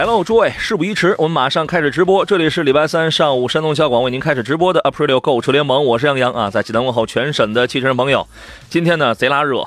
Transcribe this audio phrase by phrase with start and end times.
[0.00, 2.24] 来喽，诸位，事不宜迟，我们马上开始直播。
[2.24, 8.26] 这里是礼拜三上午山东交广为您开始直播的 April 购物车联盟，我是杨洋啊，在济南问候全省的汽车人朋友。
[8.70, 9.62] 今天呢，贼拉热，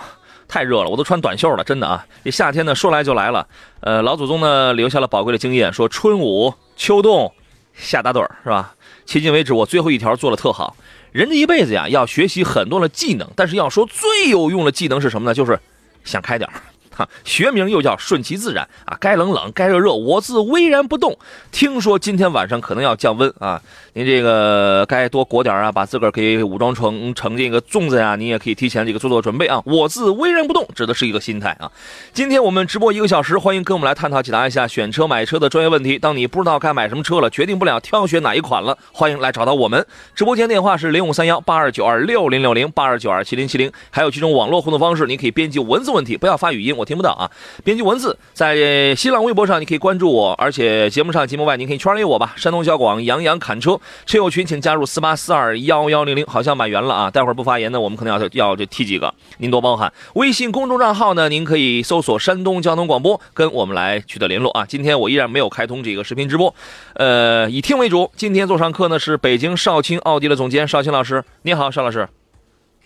[0.47, 2.03] 太热了，我都穿短袖了，真的啊。
[2.23, 3.47] 这夏天呢，说来就来了。
[3.81, 7.31] 呃，老祖宗呢留下了宝贵的经验，说春捂秋冻
[7.75, 8.73] 夏打盹儿，是吧？
[9.05, 10.75] 迄今为止，我最后一条做的特好。
[11.11, 15.35] 人这一辈子呀，要学习很多的技能，但是要说最有用的技能是什么呢？
[15.35, 15.59] 就是
[16.03, 16.57] 想开点儿。
[16.95, 21.17] 哈，学名又叫顺其自然啊，该冷冷，该热热，我自巍然不动。
[21.51, 23.61] 听说今天晚上可能要降温啊，
[23.93, 29.61] 您这个该多裹点啊，把自个儿给武装成成这个粽子呀，你也可以提前这个做做准备啊。
[29.65, 31.71] 我自巍然不动，指的是一个心态啊。
[32.13, 35.97] 今天我们直播一个小时，欢迎跟我们来探讨解答一下选车买车的专业问题。
[35.97, 39.85] 当你不知道该买什么车了，决定不了挑选哪一款了，欢迎来找到我们。
[40.15, 46.75] 直播间电话是零五三幺八二九二六零六零八二九二七零七零，还有几种网络互动方式，你可以编辑文字问题，不要发语音。
[46.75, 47.29] 我听不到啊！
[47.63, 52.33] 编辑文字，在新浪微博上你可以关注我，而且节目上节目外您可以圈里我吧。
[52.35, 57.11] 山东小广杨洋侃车车友群，请加入四八四二幺幺零零，好像满员了啊！
[57.11, 59.91] 待会儿不发言呢，我们可能要要这踢几个，您多包涵。
[60.15, 64.65] 微信公众账号呢，您可以搜索山东交通广播，跟我们来取得联络啊。
[64.65, 66.53] 今天我依然没有开通这个视频直播，
[66.95, 68.11] 呃，以听为主。
[68.15, 72.07] 今天做上课呢是北京少卿奥迪的总监少卿老师，你好，邵老师。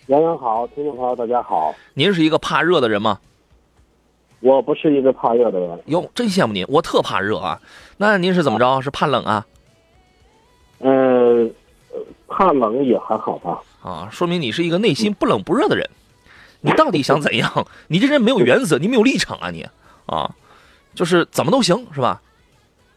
[0.06, 1.74] 杨洋好，听众朋友大家好。
[1.94, 3.18] 您是一个怕热的人吗？
[4.40, 5.82] 我不是一个怕热的人。
[5.86, 7.60] 哟，真羡慕您，我特怕热啊。
[7.96, 8.80] 那您是怎么着？
[8.80, 9.46] 是怕冷啊？
[10.80, 11.52] 嗯，
[12.28, 13.58] 怕冷也还好吧。
[13.82, 15.88] 啊，说明你是一个内心不冷不热的人。
[16.60, 17.66] 你到底想怎样？
[17.88, 19.66] 你这人没有原则，你没有立场啊你
[20.06, 20.30] 啊，
[20.94, 22.20] 就是怎么都行是吧？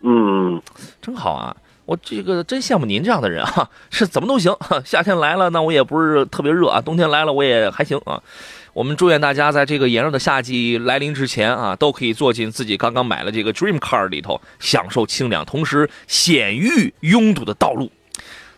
[0.01, 0.61] 嗯，
[1.01, 1.55] 真好啊。
[1.85, 4.55] 我这个真羡慕您这样的人啊，是怎么都行。
[4.85, 8.21] 夏天来了，那我也不是特别热啊；冬天来了，我也还行啊。
[8.73, 17.91] 我们祝愿大家在这个炎热的夏季来临之前啊，都可以坐进自己刚刚买了这个 Dream Car 里头，享受清凉，同时险遇拥堵的道路。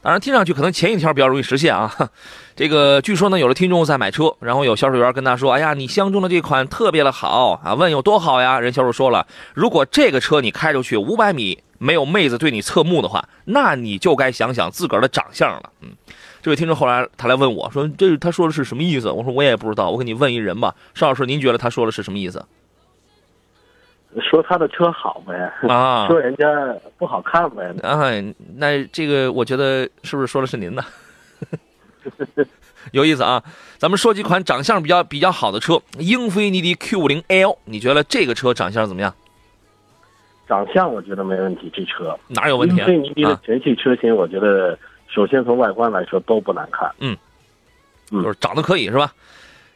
[0.03, 2.11] 当然，听上去可能前一条比较容易实现啊。
[2.55, 8.59] 这个据说呢，有的听众在买车，然后有销售员跟他说：“哎呀，你相中的这款特别的好啊。”问有多好呀？
[8.59, 9.25] 人销售说了
[9.55, 15.89] ：“如果这个车你开出去五百米没有妹子对你侧目的话，那你就该想想自个儿的长相了。”嗯。
[16.43, 22.45] 这位听众后来他来问我说：“这他说的是什么意思？”我说：“我也不知道，我给你问一人吧。”邵老师，您觉得他说的是什么意思？
[24.21, 25.33] 说他的车好呗，
[25.69, 26.45] 啊， 说人家
[26.97, 27.73] 不好看呗。
[27.81, 28.11] 啊，
[28.57, 30.83] 那这个我觉得是不是说的是您呢？
[32.91, 33.41] 有意思啊！
[33.77, 39.15] 咱们说几款长相比较比较好的车，英菲尼迪 Q 五零 L，你觉得这个车长相怎么样？
[40.45, 42.75] 长相我觉得没问题，这车哪有问题？
[42.75, 44.77] 英菲尼迪的全系车型，我觉得。
[45.13, 47.15] 首先从外观来说都不难看，嗯，
[48.11, 49.13] 就是长得可以是吧？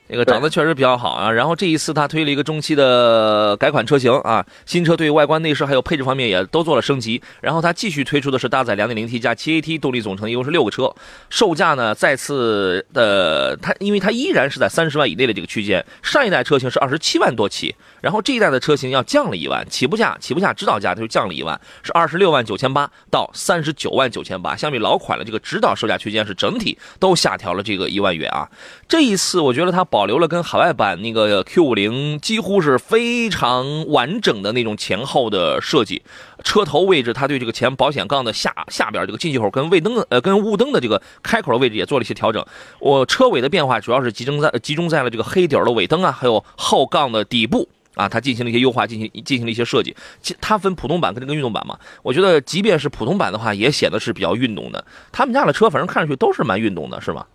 [0.09, 1.31] 这个长得确实比较好啊。
[1.31, 7.21] 然后这一次他推了一个中期的改款车型啊，新车对外观内饰还有配置方面也都做了升级。
[7.41, 10.93] 然后他继续推出的是搭载 2.0T 加 7AT 动力总成，一共是六个车，
[11.29, 15.83] 售价呢再次的它，因为它依然是在三十万以内的这个区间。
[16.01, 17.75] 上一代车型是二十七万多起。
[17.99, 28.47] 然后这一代的车型要降了一万，起步价起步价指导价它就降了一万，是二十六万九千八到三十九万九千八，相比老款的这个指导售价区间是整体都下调了这个一万元啊。
[28.87, 36.03] 这一次我觉得它保保留了跟海外版那个 Q 五零几乎是非常完整的那种前后的设计，
[36.43, 42.45] 车头位置它对这个前保险杠的下下边这个进气口跟尾灯呃跟雾灯的这个开口的位置也做了一些调整。
[42.79, 47.67] 我车尾的变化主要是集中在集中在了这个黑底的尾灯啊，还有后杠的底部。
[47.95, 49.95] 啊，它进行了一些优化，进行进行了一些设计。
[50.39, 54.85] 它分普通版跟这个运动版嘛，我觉得即便是普通版的话，也显得是比较运动的。
[55.11, 57.25] 他们家的车反正看上去都是蛮运动的，是吗？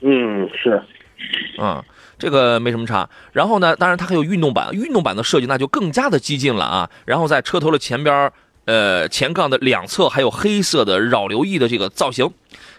[0.00, 0.82] 嗯，是。
[1.58, 1.82] 嗯，
[2.18, 3.08] 这个没什么差。
[3.32, 6.90] 然后呢，当然它还有运动版，运动版的设计那就更加的激进了啊。
[7.04, 8.32] 然后在车头的前边
[8.66, 12.30] 呃，前杠的两侧还有黑色的扰流翼的这个造型。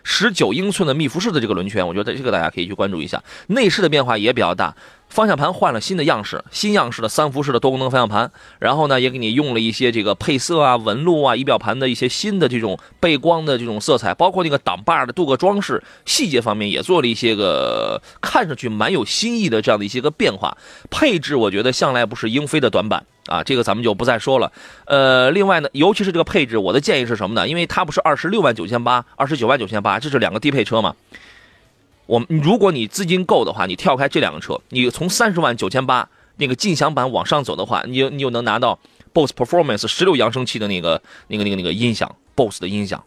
[0.04, 3.22] 十九英寸的密辐式的这个轮圈，我觉得这个大家可以去关注一下。
[3.48, 4.74] 内饰的变化也比较大，
[5.10, 8.32] 方向盘换了新的样式，新样式的三辐式的多功能方向盘。
[8.60, 20.58] 然后呢，也给你用了一些这个配色啊、纹路啊、仪表盘的一些新的这种背光的这种色彩，包括那个挡把的镀铬装饰，细节方面也做了一些个看上去蛮有新意的这样的一些个变化。
[20.90, 23.06] 配置我觉得向来不是英菲的短板。
[23.28, 24.50] 啊，这个咱们就不再说了。
[24.86, 27.46] 呃，另外呢，尤其是这个配置，我的建议是什么呢？
[27.46, 30.96] 因为它不是二十六万九千八、二十九万九千八，这是两个低配车嘛。
[32.08, 38.80] 我们如果你资金够的话，你跳开这两个车，你从三十万九千八那个劲享版往上走的话，你你就能拿到
[39.14, 43.04] BOSS Performance 十六扬声器的那个那个那个那个音响，BOSS 的音响。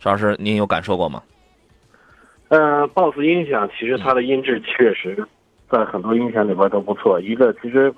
[0.00, 1.22] 邵老师，您有感受过吗？
[2.48, 5.26] 呃，BOSS 音响其实它的音质确实
[5.70, 7.20] 在很多音响里边都不错。
[7.20, 7.92] 一个其实。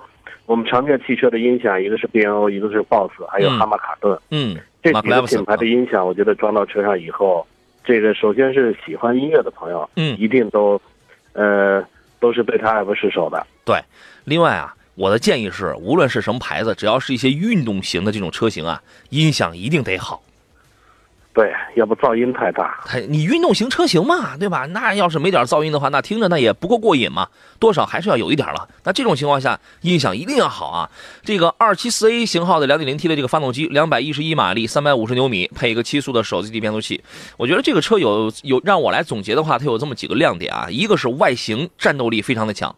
[0.47, 4.19] 我们常见汽车的音响，一个是 B&O，一个是 BOSS，还有哈曼卡顿。
[4.31, 7.47] 嗯，这几个品牌的音响，我觉得装到车上以后，
[7.83, 10.79] 这个首先是喜欢音乐的朋友，嗯，一定都，
[11.33, 11.83] 呃，
[12.19, 13.45] 都是对他爱不释手的。
[13.65, 13.81] 对，
[14.23, 20.21] 另外啊，我的建议是，无论是什么牌子，只要是一些运动型的这种车型啊，音响一定得好。
[21.33, 22.77] 对，要不噪音太大。
[22.85, 24.65] 它你运动型车型嘛，对吧？
[24.65, 28.67] 那要是没点噪音的话，那听着那也不够过瘾嘛，多少还是要有一点了。
[28.83, 30.89] 那这种情况下，音响一定要好啊。
[31.23, 37.01] 这个二七四 A 型号的 2.0T 的这个发动机，两百一十一马力，三百五十牛米，配一个七速的手自一体变速器。
[37.37, 40.67] 我觉得这个车有有让我来总结的话，它有这么几个亮点啊。
[40.69, 42.75] 一个是外形战斗力非常的强。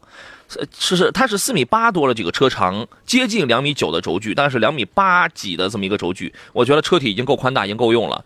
[0.49, 8.23] 是是，它是四米八多的这个车长，接近两米九的轴距，但是两米八几的这么一个轴距，我觉得车体已经够宽大，已经够用了。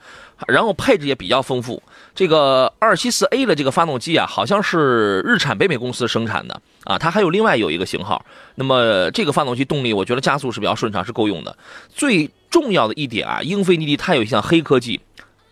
[0.47, 1.81] 然后配置也比较丰富。
[2.13, 8.23] 这个二七四 A 的这个发动机啊，好像是日产北美公司生产的啊，它还有另外有一个型号。
[8.55, 11.57] 那么这个发动机动力，我觉得加速是比较顺畅，是够用的。
[11.89, 14.99] 最重要的一点啊，英菲尼迪它有一项黑科技。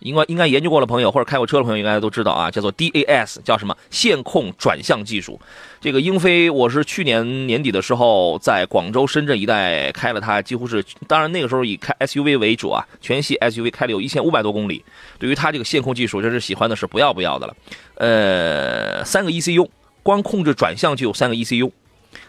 [0.05, 5.41] 应该应该研究过的朋友或者开过车的朋友应该都知道啊，叫做 DAS，叫什么线控转向技术。
[5.81, 14.85] 这个英菲，我是去年年底的时候在广州、深圳一带开了它，几乎是，当然那个时候以开 SUV 为主啊，全系 SUV 开了有一千五百多公里。
[15.17, 17.55] 对于它这个线控技术，真是喜欢的是不要不要的了。
[17.95, 19.67] 呃，三个 ECU，
[20.03, 21.71] 光控制转向就有三个 ECU，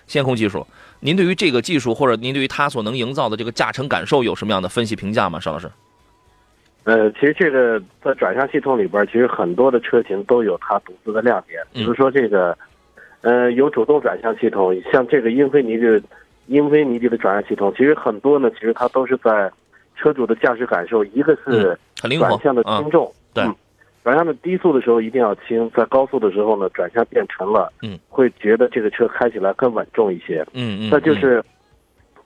[0.06, 0.67] 线控技术。
[1.00, 5.70] 您对于这个技术或者您对于它所能营造的这个驾乘感受有什么样的分析评价吗，邵老师？
[6.86, 11.60] 呃，其实这个在转向系统里边，其实很多的车型都有它独自的亮点。
[11.72, 12.56] 比如说这个，
[13.22, 16.00] 呃，有主动转向系统，像这个英菲尼迪，
[16.46, 19.50] 英菲尼迪的转向系统，其实很多呢，其实它都是在
[19.96, 21.76] 车主的驾驶感受，一个是
[22.20, 23.44] 转向的轻重，对，
[24.04, 31.42] 转向的低速的时候一定要轻，在高速的时候呢，转向变沉了，嗯，会觉得这个车开起来更稳重一些，嗯嗯，那就是，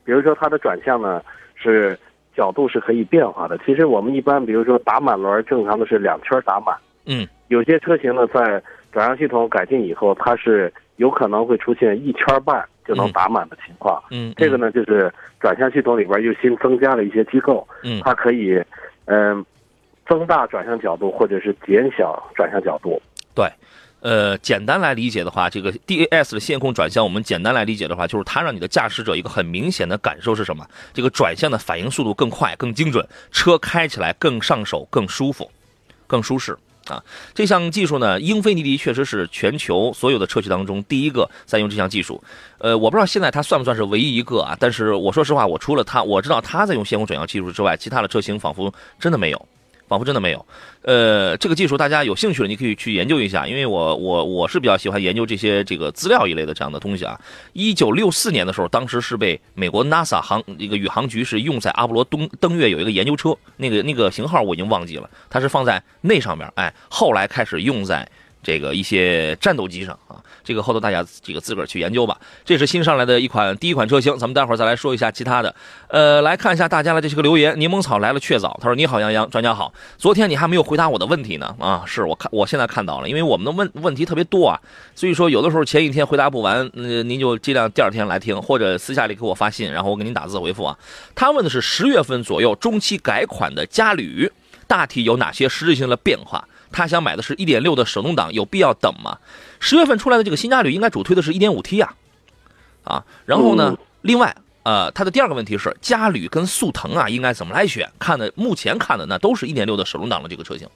[0.05, 1.19] 比如说它的转向呢
[1.55, 1.97] 是。
[2.35, 3.57] 角度是可以变化的。
[3.65, 6.75] 其实我们一般，比如说打满轮，正常的是两圈打满。
[7.05, 8.61] 嗯，有些车型呢，在
[8.91, 14.01] 转向系统改进以后，它是有可能会出现一圈半就能打满的情况。
[14.11, 17.67] 嗯，这个呢，就是转向系统里边又新增加了一些机构。
[17.83, 18.61] 嗯，它可以，
[19.05, 19.45] 嗯，
[20.07, 23.01] 增大转向角度或者是减小转向角度。
[23.33, 23.45] 对。
[24.01, 30.67] 呃，简单来理解的话，这个 DAS 的线控转向，我们简单来理解的话，就是它让你的驾驶者一个很明显的感受是什么？
[30.91, 35.49] 这个转向的反应速度更快、更精准，车开起来更上手、更舒服、
[36.07, 36.57] 更舒适
[36.87, 37.03] 啊！
[37.35, 42.21] 这项技术呢，英菲尼迪确实是全球所有的车企当中第一个在用这项技术。
[42.57, 44.57] 呃，我不知道现在它算不算是唯一一个啊？
[44.59, 49.47] 但是我说实话，我除了它，我知道它在用线控转向技术之外，其他的车型仿佛真的没有。
[49.91, 50.45] 仿佛真的没有，
[50.83, 57.19] 呃，这个技术大家有兴趣了，你可以去研究一下，因为我我我是比较喜欢研究这些这个资料一类的这样的东西啊。
[57.51, 68.09] 一九六四年的时候，当时是被美国 NASA 航一个宇航局是用在阿波罗登登月有一个研究车，那个那个型号我已经忘记了，它是放在那上面，哎，后来开始用在。
[68.43, 72.17] 这个一些战斗机上啊，这个后头大家这个自个儿去研究吧。
[72.43, 75.53] 这是新上来的一款第一款车型，咱们待会儿再来说一下其他的。
[75.87, 77.59] 呃，来看一下大家的这些个留言。
[77.59, 84.59] 柠檬草来了确早，他说：“你好，杨洋专家好，昨天你还没有回答我的问题呢。”啊，是我看我现在看到了，因为我们的问问题特别多啊，
[84.95, 90.77] 所以说有的时候前一天回答不完，呃，您就尽量第二天来听，或者私下里给我发信，然后我给您打字回复啊。
[91.13, 94.31] 他问的是十月份左右中期改款的嘉旅，
[94.67, 96.47] 大体有哪些实质性的变化？
[96.71, 99.17] 他想买的是一点六的手动挡，有必要等吗？
[99.59, 101.93] 十月份出来的这个新嘉旅应该主推的是一点五 T 呀，
[102.83, 107.89] 啊，然后呢，另外，呃，他的第二个问题是嘉旅跟速腾啊，应该怎么来选？
[107.99, 110.67] 看的目前看的那都是一点六的手动挡的这个车型，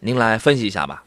[0.00, 1.02] 您来分析一下吧。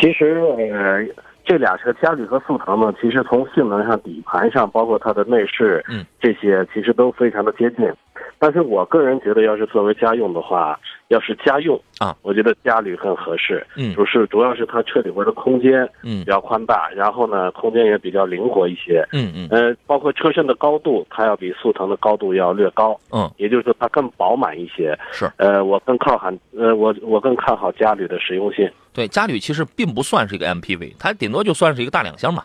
[0.00, 0.40] 其实，
[0.72, 1.04] 呃，
[1.44, 7.90] 这俩车嘉旅和速腾呢，其实从性能上、底盘上，包括它的内饰，嗯，这些其实都非常的接近。
[8.40, 13.64] 但是我个人觉得，要是作为家用的话，要是家用啊，我觉得家旅更合适。
[13.76, 19.06] 嗯就是主要是它车里边的空间嗯比较宽大，然后呢，空间也比较灵活一些。
[19.12, 24.98] 嗯嗯呃，包括车身的高度，它要比速腾的高度要略高，嗯，也就是说它更饱满一些。
[25.12, 28.66] 是呃，我更看好，呃，我我更看好嘉旅的实用性。
[28.94, 32.42] 对，嘉旅其实并不算是一个 MPV，它顶多就算是一个大两厢嘛，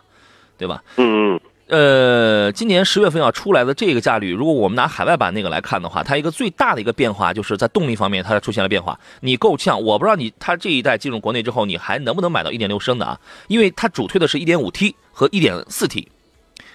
[0.58, 0.82] 对吧？
[0.98, 8.96] 嗯嗯呃，今年十月份要出来的这个价率，如果我们拿海外版那个来看的话，它一个最大的一个变化就是在动力方面它出现了变化。
[9.20, 13.18] 你够呛，我不知道你它这一代进入国内之后，你还能不能买到一点六升的啊？
[13.48, 16.08] 因为它主推的是一点五 T 和一点四 T，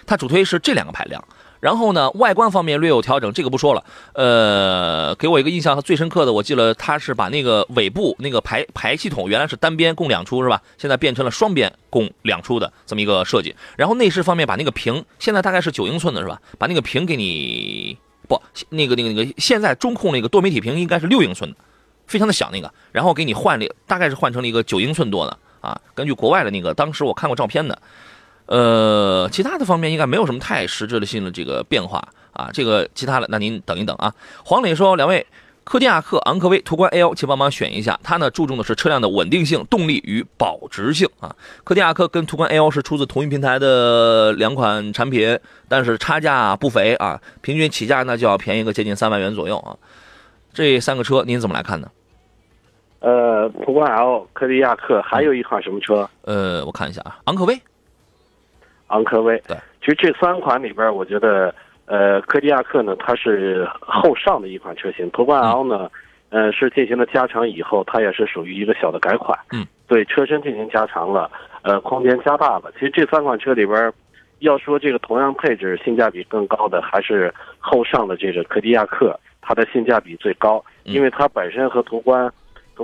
[0.04, 1.24] 它主推是这两个排量。
[1.62, 3.84] 然后呢，外观方面略有调整，这个不说了。
[4.14, 10.60] 呃，给我一个印象最深刻的，我记得它是把那个尾部那个排排系统原来是单边共两出是吧？
[10.76, 13.54] 现在变成了双边共两出的这么一个设计。
[13.76, 16.42] 然后内饰方面把那个屏，现在大概是九英寸的是吧？
[16.58, 21.56] 把那个屏给你不那个那个那个现在中控那个多媒体屏应该是六英寸的，
[22.08, 25.80] 非常的小那个，然后给你换了大概是换成了一个九英寸多的啊。
[25.94, 27.78] 根据国外的那个，当时我看过照片的。
[28.52, 32.50] 呃，其他的方面应该没有什么太实质的性的这个变化啊。
[32.52, 34.12] 这个其他的，那您等一等啊。
[34.44, 35.26] 黄磊说，两位，
[35.64, 37.98] 科迪亚克、昂科威、途观 L，请帮忙选一下。
[38.02, 41.34] 它呢注重的是车辆的稳定性、动力与保值性啊。
[41.64, 49.74] 科迪亚克跟途观 L 是出自同一平台的两款产品，但是差价不菲啊，平均起价那就要便宜个接近三万元左右啊。
[50.52, 51.88] 这三个车您怎么来看呢？
[53.00, 56.06] 呃，途观 L、科迪亚克，还有一款什么车？
[56.24, 57.58] 呃，我看一下啊，昂科威。
[58.92, 59.36] 昂科威。
[59.48, 61.54] 对，其实这三款里边，我觉得，
[61.86, 65.90] 呃，柯迪亚克呢，它是后上的一款车型，途观 L 呢，
[66.30, 69.38] 呃，是进行了加长以后，它也是属于一个小的改款。
[69.52, 71.30] 嗯，对，车身进行加长了，
[71.62, 72.70] 呃，空间加大了。
[72.74, 73.92] 其实这三款车里边，
[74.38, 82.32] 要说这个同样配置性价比更高的，还是后上的这个柯迪亚克，它的性价比最高，嗯因为它本身和途观。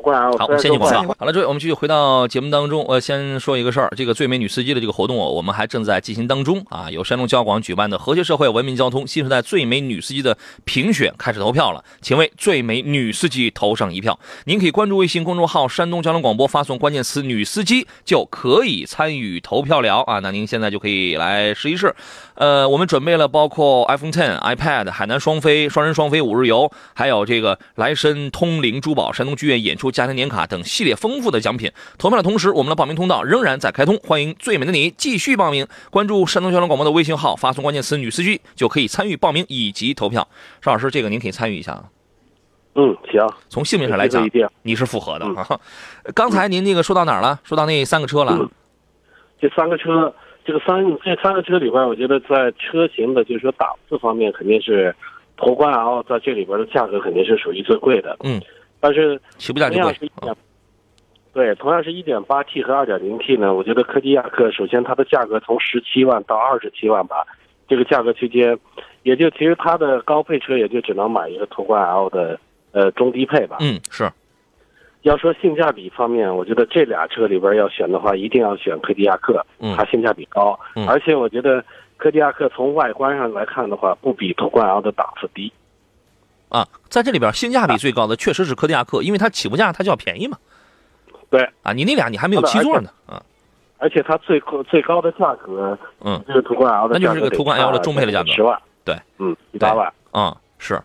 [0.02, 1.14] 好，我们先进广告。
[1.18, 2.84] 好了，诸位，我们继续回到节目当中。
[2.88, 6.90] 我先说一个事儿，这个最美女司机的这个活动，我们还正在进行当中啊。
[6.90, 14.18] 由山东交广举办的和谐社会文明交通新时代最美女司机的评选开始投票了，请为最美女司机投上一票。
[14.44, 20.18] 您可以关注微信公众号山东交通广播，发送关键词“女司机”就可以参与投票了啊。
[20.20, 21.94] 那您现在就可以来试一试。
[22.34, 31.70] 呃，我们准备了包括 iPhone Ten、iPad、海南双飞、双人双飞五日游，还有这个莱绅通灵珠宝、山东剧院演出家庭年卡等系列丰富的奖品。
[31.98, 35.66] 投票的同时，我们的报名通道仍然在开通，欢迎最美的你继续报名。
[35.90, 40.26] 关注山东交通广播的微信号，发送关键词“女司机”就可以参与报名以及投票。
[40.60, 41.84] 邵老师，这个您可以参与一下啊。
[42.74, 43.26] 嗯，行。
[43.48, 44.28] 从姓名上来讲，
[44.62, 45.26] 你是符合的。
[45.26, 45.58] 嗯、
[46.14, 47.40] 刚才您那个说到哪儿了？
[47.44, 48.36] 说到那三个车了。
[48.38, 48.48] 嗯、
[49.40, 50.14] 这三个车。
[50.44, 54.96] 这个三这三个车里边，我觉得在车型的，就是说档次方面，肯定是
[55.36, 58.16] 途观 L 在这里边的价格肯定是属于最贵的。
[58.20, 58.40] 嗯，
[58.80, 60.10] 但是起步价最贵。
[60.22, 60.36] 嗯、
[61.32, 67.26] 对，同样是一点八 T 和二点零 T 呢，我觉得科迪亚克首先它的价格从十七万到二十七万吧，
[67.68, 68.58] 这个价格区间，
[69.02, 72.38] 也就其实它的高配车也就只能买一个途观 L 的
[72.72, 73.58] 呃中低配吧。
[73.60, 74.10] 嗯，是。
[75.02, 81.64] 要说性价比方面，我觉得这俩车里边要选的话，一定要选科迪亚克，嗯，它性价比高，嗯、而且我觉得
[81.96, 85.52] 科迪亚克从外观上来看的话，不比途观 L 的档次低。
[86.48, 90.36] 啊，在这里边性价比最高的确实是柯迪亚克，因为它起步价它就要便宜嘛。
[91.30, 93.22] 对，啊，你那俩你还没有七座呢，啊，
[93.78, 100.80] 而且它最最高的价格，嗯，这个途观 L 的那就是个途观 L 的中配的价格，十万，对，嗯，七八万，啊、嗯，是。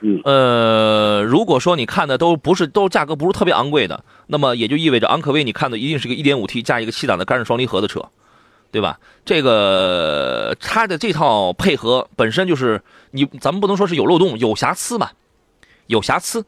[0.00, 8.04] 嗯，呃，如果说你看的都不是都价格不是特别昂贵的，那么也就意味着昂科威你看的一定是个 1.5T 加一个七档的干式双离合的车，
[8.70, 8.98] 对吧？
[9.24, 12.80] 这个它的这套配合本身就是
[13.10, 15.12] 你咱们不能说是有漏洞、有瑕疵吧，
[15.86, 16.44] 有瑕疵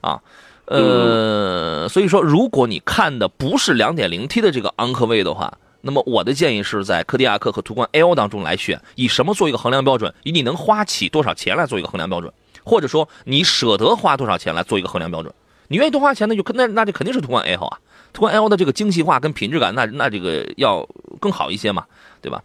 [0.00, 0.20] 啊。
[0.66, 10.14] 呃，所以说如果你看的不是 2.0T 的这个昂科威的话，那么我的建议是在柯迪亚克和途观 L 当中来选，以什么做一个衡量标准？
[10.22, 12.32] 以你能花起多少钱来做一个衡量标准。
[12.64, 15.34] 或者说你舍得花多少钱来做一个衡量标准？
[15.66, 17.78] 你愿意多花钱，那就那那这肯定是途观 L 啊，
[18.12, 20.88] 途观 L 的这个精细化跟品质感，那那这个要
[21.22, 21.86] 更好一些嘛，
[22.20, 22.42] 对吧？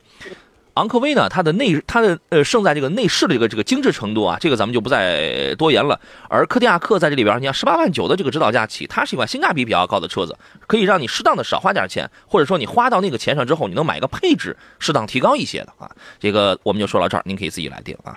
[0.76, 6.00] 昂科威呢，它的内它的呃胜在这个内饰的这个这个精致程度啊，这个咱们就不再多言了。
[6.30, 15.90] 而柯迪亚克在这里边，你看十八万九的这个指导价起，它是一款性价比比较高的车子，可以让你适当的少花点钱，或者说你花到那个钱上之后，你能买个配置适当提高一些的啊。
[16.20, 18.16] 这个我们就说到这儿，您可以自己来定啊。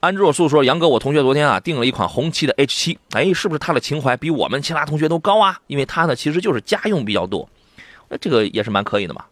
[0.00, 5.60] 安之若素说：“杨哥，我同学昨天啊订了一款红旗的 H7，哎，是不是他的情怀比我们其他同学都高啊？
[5.68, 7.48] 因为他呢其实就是家用比较多，
[8.20, 9.24] 这个也是蛮可以的嘛。”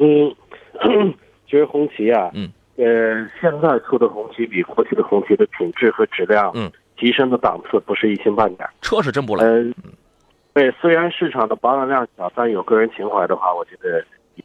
[0.00, 0.34] 嗯，
[1.44, 8.68] 其实红旗啊，嗯，呃，现在出的红旗比过去的红旗的品质和质量，嗯，提升的档次不是一星半点。
[8.80, 9.44] 车是真不赖。
[9.44, 9.74] 嗯，
[10.54, 14.02] 对，虽然市场的保有量小，但有个人情怀的话，我觉得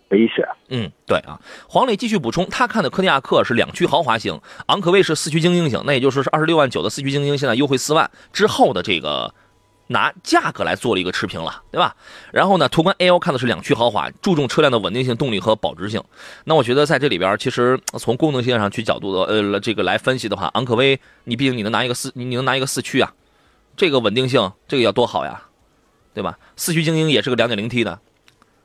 [0.10, 0.46] 可以选。
[0.68, 1.40] 嗯，对啊。
[1.70, 9.34] 黄磊继续补充，他看的科迪亚克是两驱豪华型，昂科威是四驱精英型，那也就是是二十六万九的四驱精英，现在优惠四万之后的这个。
[9.88, 11.96] 拿价格来做了一个持平了，对吧？
[12.32, 16.04] 然后呢，途观 L 看的是两驱豪华，注重车辆的稳定性、动力和保值性。
[16.46, 23.14] 那我觉得在这里边，其实从功能性上去角度的，呃，这个来分析的话，昂科威，你毕竟你能拿一个四，你能拿一个四驱啊，
[23.78, 25.44] 这个稳定性，这个要多好呀，
[26.14, 26.40] 对吧？
[26.56, 28.00] 四驱精英也是个 2.0T 的，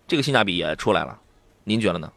[0.09, 1.19] 这个性价比也出来了，
[1.65, 2.11] 您觉得呢？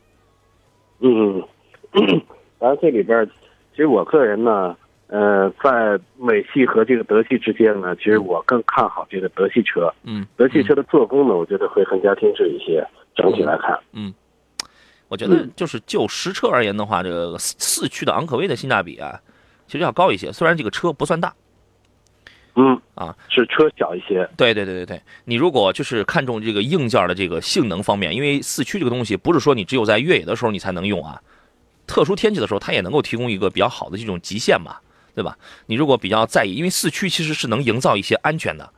[1.00, 1.44] 嗯，
[2.60, 3.26] 然后这里边，
[3.72, 4.76] 其实我个人呢。
[5.08, 9.94] 呃，在美系和这个德系之间呢，其实我更看好这个德系车。
[10.04, 12.86] 嗯，德系车的做工呢，我觉得会更加精致一些。
[13.16, 14.12] 整体来看，嗯，
[15.08, 19.22] 我觉得就是就实车而言的话，这个四四驱的昂科威的性价比啊，
[19.68, 20.32] 其实要高一些。
[20.32, 21.32] 虽然这个车不算大，
[22.56, 24.28] 嗯啊，是车小一些。
[24.36, 31.22] 对对对对对，你如果就是看重这个硬件的这个性能方面，因为四驱这个东西不是说你只有在越野的时候你才能用啊，
[31.86, 34.78] 特殊天气的时候它也能够提供一个比较好的这种极限嘛。
[35.15, 35.38] 对吧？
[35.67, 38.70] 你如果比较在意，因为四驱其实是能营造一些安全的。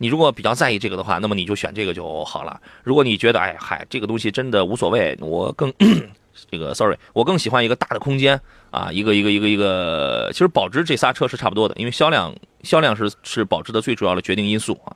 [0.00, 2.60] 你如果比较在意这个的话，那么你就选这个就好了。
[2.84, 5.72] 如果你觉得，哎嗨，这个东西真的无所谓，我更
[6.50, 8.40] 这个，sorry，我更喜欢一个大的空间
[8.70, 10.30] 啊，一个一个一个一个。
[10.32, 14.94] 其实保值这仨车是差不多的，因为销量销量是是保值的最主要的决定因素啊。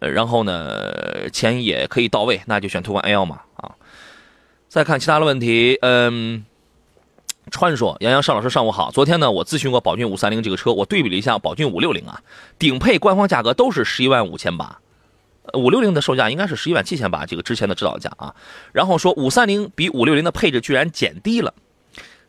[0.00, 3.72] 呃，然后呢，钱也可以到位，那就选途观 L 嘛啊。
[4.68, 6.44] 再看其他的问题，嗯。
[7.50, 8.90] 川说：“杨洋邵老师，上午好。
[8.90, 12.20] 昨天呢，我咨询过宝骏五三零这个车，我对比了一下宝骏五六零啊，
[12.58, 14.78] 顶配官方价格都是十一万五千八，
[15.54, 18.34] 五六零的售价应该是十一万七千八，这个之前的指导价啊。
[18.72, 21.54] 然后说五三零比五六零的配置居然减低了，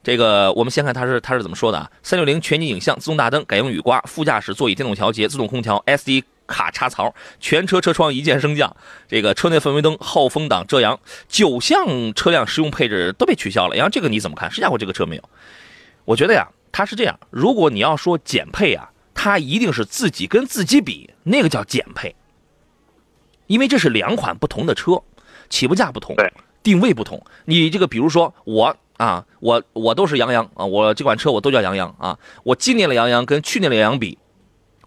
[0.04, 1.92] 这个我们先看他是他是怎么说的啊？
[2.04, 8.76] 三六零全景影像、自动大灯、改用雨刮、副驾驶座椅电动调节、自动空调、SD。”卡插槽，全车车窗一键升降，
[9.08, 13.76] 这个车内氛围灯、后风挡遮阳，九项车辆实用配置都被取消了。
[13.76, 14.50] 然后这个你怎么看？
[14.50, 15.30] 试驾过这个车没有？
[16.06, 17.20] 我觉得呀，它是这样。
[17.30, 22.16] 如果你要说减配啊，它一定是自己跟自己比，那个叫减配，
[23.48, 25.04] 因为这是两款不同的车，
[25.50, 26.16] 起步价不同，
[26.64, 27.22] 定位不同。
[27.46, 34.18] 你这个比如说我啊，我我都是杨洋啊，我这款车我都叫杨洋啊，我今年的杨洋跟去年的杨洋比。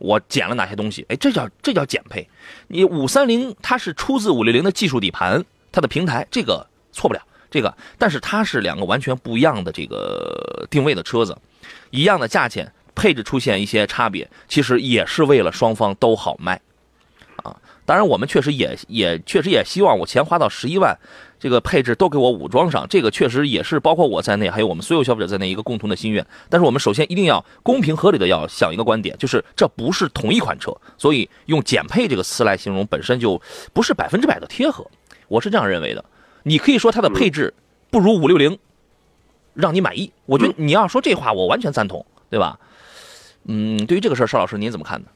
[0.00, 1.06] 我减了哪些东西？
[1.08, 2.28] 哎，这叫这叫减配。
[2.66, 7.20] 你五三零它是出自五六零的技术底盘，它的平台这个错不了。
[7.50, 11.36] 这个，但是它是两个完全不一样的这个定位的车子，
[11.90, 16.60] 一样的价钱，配置出现一些差别，其实也是为了双方都好卖
[17.42, 17.56] 啊。
[17.84, 20.96] 当然，我们确实也也确实也希望我钱花到十一万。
[21.40, 26.24] 这个配置都给我武装上，这个确实也是包括我在内，还有我们所有消费者在内一个共同的心愿。
[26.50, 33.40] 但是我们首先一定要公平合理的要想一个观点，就是这不是同一款车，所以用减配这个词来形容本身就
[33.72, 34.86] 不是百分之百的贴合。
[35.28, 36.04] 我是这样认为的。
[36.42, 37.54] 你可以说它的配置
[37.90, 38.58] 不如五六零，
[39.54, 40.12] 让你满意。
[40.26, 42.58] 我觉得你要说这话，我完全赞同，对吧？
[43.44, 45.08] 嗯，对于这个事儿，邵老师您怎么看呢？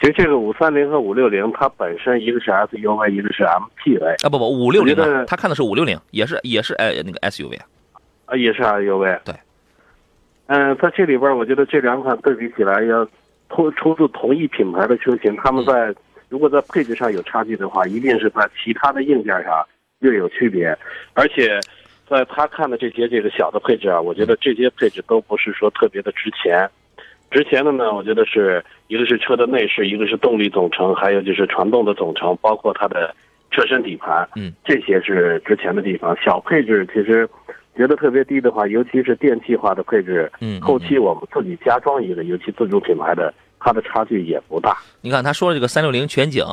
[0.00, 7.58] 其实这个五三零和五六零，它本身一个是 SUV，一个是 MPV 啊，不不，五六零他看的是五六零，也是也是哎那个 SUV
[8.26, 9.20] 啊，也是 SUV。
[9.24, 9.34] 对，
[10.46, 13.04] 嗯，在这里边，我觉得这两款对比起来，要
[13.50, 15.94] 出出自同一品牌的车型，他们在
[16.28, 19.66] 如果在配置上有差距的话，一定是在其他的硬件上
[20.00, 20.76] 略有区别，
[21.14, 21.58] 而且
[22.08, 26.68] 在他看的这些这个小的配置啊，我觉得这些配置都不是说特别的值钱。
[27.34, 33.12] 值钱的呢，我觉得是一个是车的内饰，一个是动力总成，还有就是传动的总成，包括它的
[33.50, 36.16] 车身底盘，嗯，这些是值钱的地方。
[36.24, 37.28] 小配置其实
[37.76, 44.78] 觉得特别低的话，尤其是电气化的配置，嗯，后期我们自己加装一个，尤其自主品牌的，它的差距也不大。
[45.00, 46.44] 你看他说的这个三六零全景、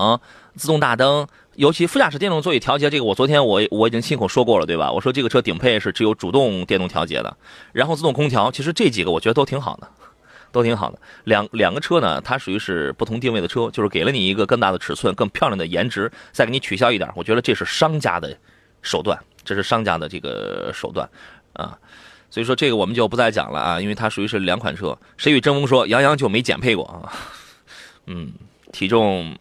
[0.55, 4.91] 自动大灯，尤其副驾驶电动座椅调节，这个我昨天我我已经亲口说过了，对吧？
[4.91, 7.37] 我说这个车顶配是只有主动电动调节的，
[7.71, 9.87] 然后自动空调，其实这几个我觉得都挺好的。
[10.51, 18.37] 都挺好的，两两个车呢，它属于是不同定位的车，就是给了你一个更大的尺寸、更漂亮的颜值，再给你取消一点，我觉得这是商家的
[18.81, 21.09] 手段，这是商家的这个手段
[21.53, 21.77] 啊，
[22.29, 24.97] 所以说这个我们就不再讲了啊，因为它属于是两款车。
[25.17, 27.13] 谁与争锋说杨洋就没减配过啊？
[28.07, 28.31] 嗯，
[28.71, 29.37] 体重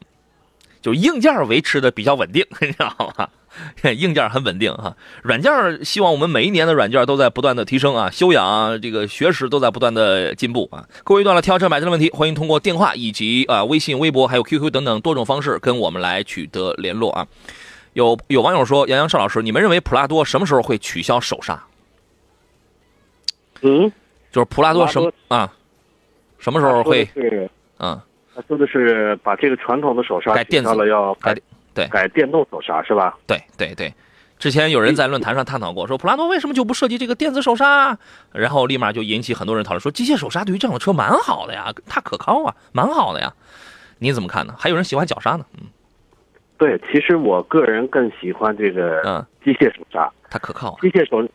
[0.82, 3.28] 就硬件维持的比较稳定， 你知道吗？
[3.96, 5.52] 硬件很稳定哈，软件
[5.84, 10.86] 希望我们每一年的软件都在不断的提升啊，修养啊这个学识都在不断的进步啊。
[11.04, 17.26] 各位遇到了挑车买车的问题，欢迎通过电话以及啊微信、微博还有 QQ 等等多种方式跟我们来取得联络啊。
[17.94, 21.60] 有有网友说，杨洋邵老师，你们认为普拉多什么时候会取消手刹？
[23.62, 23.90] 嗯，
[24.30, 25.52] 就是普拉多什么啊？
[26.38, 27.04] 什么时候会？
[27.12, 28.00] 是嗯，
[28.34, 31.34] 他说的是把这个传统的手刹改电子了，要改
[31.74, 33.16] 对改电动手刹是吧？
[33.26, 33.92] 对对对。
[34.38, 37.98] 之前有人在论坛上探讨过，说普拉多为什么就不设计这个电子手刹？
[38.32, 43.30] 然后立马就引起很多人讨论，说机械手刹对于这样的车蛮好的呀，它可靠啊，蛮好的呀。
[43.98, 44.54] 你怎么看呢？
[44.58, 45.44] 还有人喜欢脚刹呢。
[45.58, 45.66] 嗯，
[46.56, 50.78] 对，其实我个人更喜欢这个嗯机械手刹，它可靠。
[50.80, 51.28] 机械手，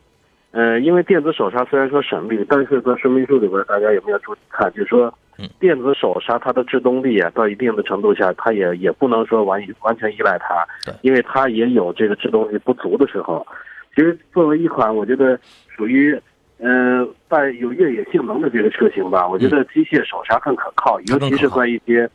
[0.50, 5.16] 呃，因为电子手刹虽然说省力，但是在说明书里边大家有没有注意看，就是说，
[5.58, 10.66] 电子手刹它的制动力啊，到一定的程度下，它也也不能说完完全依赖它，
[11.02, 13.46] 因为它也有这个制动力不足的时候。
[13.94, 16.18] 其实作为一款，我觉得属于。
[16.58, 22.08] 呃，带有越野性能的这个车型吧，我觉得机械手刹更可靠，尤其是在一些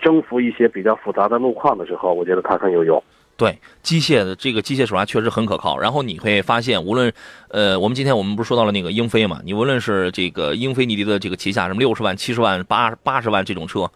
[0.00, 3.04] 征服一些比较复杂的路况的时候，我觉得它很有用。
[3.42, 5.76] 对，机械的这个机械手刹确实很可靠。
[5.76, 7.12] 然后你会发现，无论
[7.48, 9.40] 呃，我们今天我们不是说到了那个英菲嘛？
[9.42, 13.90] 你无论是这个英菲尼迪的这个旗下什么六十万、七十万、八八十万这种车，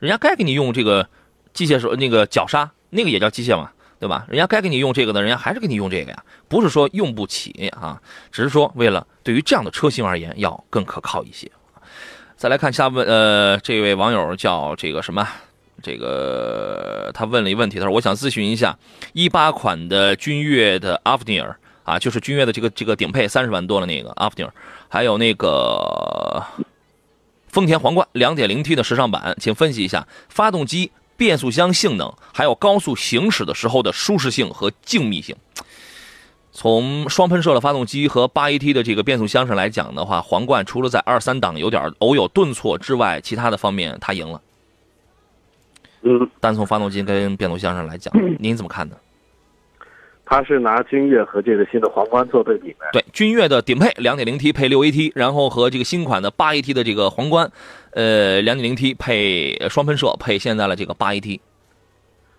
[0.00, 1.08] 人家该给你用这个
[1.54, 3.70] 机械手那个脚刹，那个也叫机械嘛。
[3.98, 4.26] 对吧？
[4.28, 7.98] 人家该给你用这个的，人家还是给你用这个呀，不是说用不起啊，
[8.30, 11.50] 只是说为了对于这样的车型而言要更可靠一些。
[12.36, 15.26] 再来看下问，呃，这位网友叫这个什么？
[15.82, 18.78] 这个他问了一问题，他说我想咨询一下
[19.12, 24.52] 一八款的君越的阿弗尼尔啊，就是君越的这个这个顶配三十万多的那个阿弗尼尔，
[24.88, 26.44] 还有那个
[27.48, 30.92] 丰田皇冠两点零 T 的时尚版，请分析一下发动机。
[31.16, 35.36] 变速箱性能，还有高速行驶的时候的舒适性和静谧性。
[36.50, 44.40] 从双喷射的发动机和八 AT 的这个变速箱上来讲的话，皇冠除了在二三档有点偶有顿挫之外，其他的方面它赢了。
[46.02, 48.96] 嗯，单从发动机跟变速箱上来讲，您怎么看呢？
[50.24, 52.86] 他是拿君越和这个新的皇冠做对比呗？
[52.92, 57.50] 对，君越的顶配两点零 T 配六 AT，然后和这个新款的八 AT 的这个皇冠，
[57.94, 61.40] 呃，两点零 T 配双喷射配现在的这个八 AT。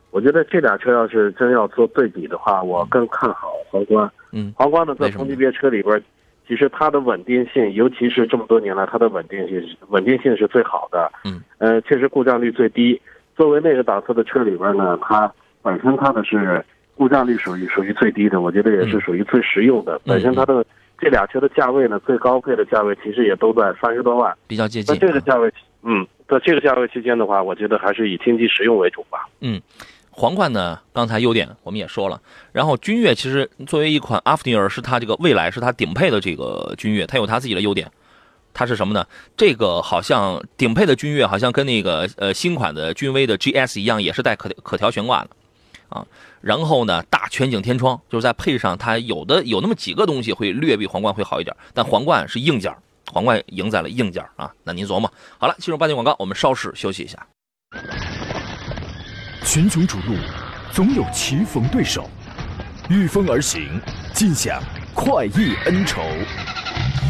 [0.09, 4.09] 我觉得这俩车要是真要做对比的话，我更看好皇冠。
[4.31, 6.01] 嗯，皇冠呢，在同级别车里边，
[6.47, 11.11] 其实它的稳定性，尤其是这么多年来，它的稳定性稳定性是最好的。
[11.25, 13.01] 嗯，呃，确实故障率最低。
[13.41, 16.63] 作为那个档次的车里边呢，它本身它的是。
[16.93, 19.99] 故障率属于属于最低的，我觉得也是属于最实用的。
[20.05, 20.63] 本身它的
[20.99, 24.93] 这俩车的价位呢，最高配的价位其实也都在三十多万，比较接近。
[24.93, 25.51] 在这个价位，
[25.81, 29.27] 嗯，在这个价位区间的话，我觉得还是以经济实用为主吧。
[29.39, 29.59] 嗯，
[30.11, 32.21] 皇冠呢，刚才优点我们也说了。
[32.51, 37.89] 然后君越其实作为一款阿弗尼尔，是它这个未来是它顶配的这个君越，它有它自己的优点。
[38.53, 39.05] 它是什么呢？
[39.35, 45.29] 这个好像顶配的君越好像跟那个呃新款的君威的 GS 一样，也是带可可调悬挂的。
[45.89, 46.07] 啊，
[46.39, 52.73] 然后呢，大全景天窗，就是在配上它有的有那么几个东西会略比皇冠会好一点，但皇冠是硬件，
[53.11, 54.49] 皇冠赢在了硬件啊。
[54.63, 57.27] 那您琢磨好了，进入半点广告，我们稍事休息一下。
[59.43, 60.15] 群雄逐鹿，
[60.71, 62.09] 总有棋逢对手，
[62.89, 63.77] 御风而行，
[64.13, 66.01] 尽享快意恩仇。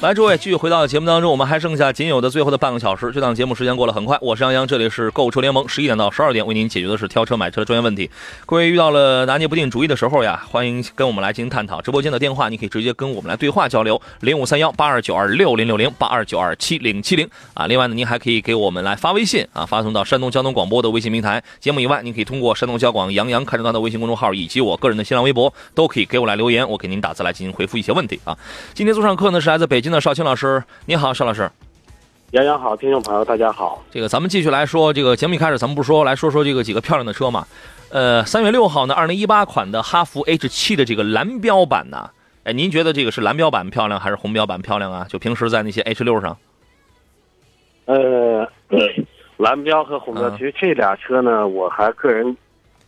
[0.00, 3.10] 来，诸位继续回到节目当中，我们还剩下仅有的最后的半个小时。
[3.10, 8.08] 这档节目时间过得很快，我是杨洋，这里是购车联盟，十一点到十二点为您解决的是挑车买车的专业问题。
[8.46, 11.82] 各位遇到了拿捏不定主意的时候呀，欢迎跟我们来进行探讨。
[11.82, 17.66] 直播间的电话你可以直接跟我们来对话交流，零五三幺八二九二六零六零八二九二七零七零啊。
[17.66, 21.42] 另外呢，您还可以给我们来发微信啊，发送到山东交通广播的微信平台。
[21.58, 28.38] 节目以外，您可以通过山东交广杨洋看车端的微信公众号以及我个人的新浪微博，都可以给我来留言，我给您打字来进行回复一些问题啊。
[28.74, 30.62] 今天做上课呢是来自北京的邵青老师。
[30.86, 31.50] 你好，邵老师。
[32.32, 33.82] 杨洋好，听众朋友大家好。
[33.90, 37.46] 这个咱们继续来说，这个节目一开始咱们不说来说说这个几个漂亮的车嘛？
[37.90, 42.10] 呃，三月六号呢，二零一八款的哈弗 H 七的这个蓝标版呢，
[42.44, 45.06] 哎，您觉得这个是蓝标版漂亮还是红标版漂亮啊？
[45.08, 46.36] 就平时在那些 H 六上。
[47.86, 48.46] 呃，
[49.38, 52.36] 蓝标和红标，其实这俩车呢，我还个人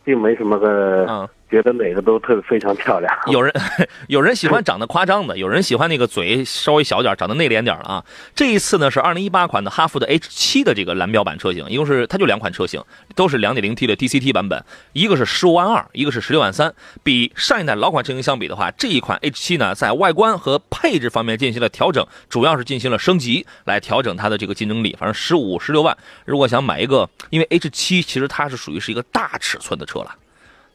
[0.03, 3.13] 并没什么个觉得哪个都特别非常漂亮。
[3.27, 3.53] 有人
[4.07, 8.03] 有人喜欢长得夸张的，有人喜欢那个嘴稍微小点，长得内敛点的啊。
[8.33, 12.81] 这一次呢是二零一八款的哈弗的 H 七的这个蓝标版车型，一共是它就两款车型，
[13.15, 16.73] 都是两点零 T 的 DCT 版本，一个是十五万二，一个是十六万三。
[17.03, 24.95] 比上一代老款车型相比的话，这一款 H 七呢在外观和配置方面进行了调整，主要是进行了升级来调整它的这个竞争力。
[24.97, 30.15] 反正十五十六万，如果想买一个，因为 H 七其实它是属于是一个大尺寸的车了。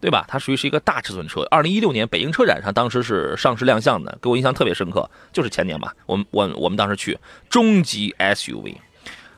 [0.00, 0.24] 对吧？
[0.28, 1.42] 它属于是一个大尺寸车。
[1.50, 5.08] 二零一六年北京车展上，当时是上市亮相的，给我印象特别深刻。
[5.32, 8.76] 就是前年吧，我们我我们当时去中级 SUV，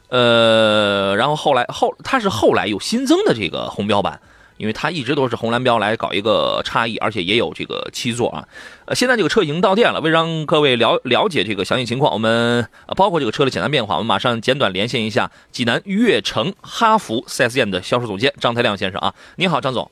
[0.08, 4.20] 呃，然后后来后它是后来有新增的这个红标版，
[4.56, 8.48] 因为它一直都是红蓝标来搞一个差异，而且也有这个七座啊。
[8.86, 19.14] 呃，现在这个车已经到店了，为让各位了了解这个详细情况，我们包括这个车的简单变化，我们马上简短连线一下济南悦城哈弗 4S 店的销售总监张才亮先生啊。
[19.36, 19.90] 你好，张总。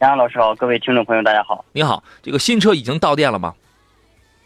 [0.00, 1.64] 杨老师好，各位听众朋友大家好。
[1.72, 3.52] 你好，这个新车已经到店了吗？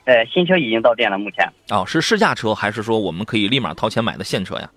[0.06, 1.46] 呃，新车已经到店了，目前。
[1.68, 4.70] 哦，是试驾车还是说我们可以立马掏钱买的现车呀？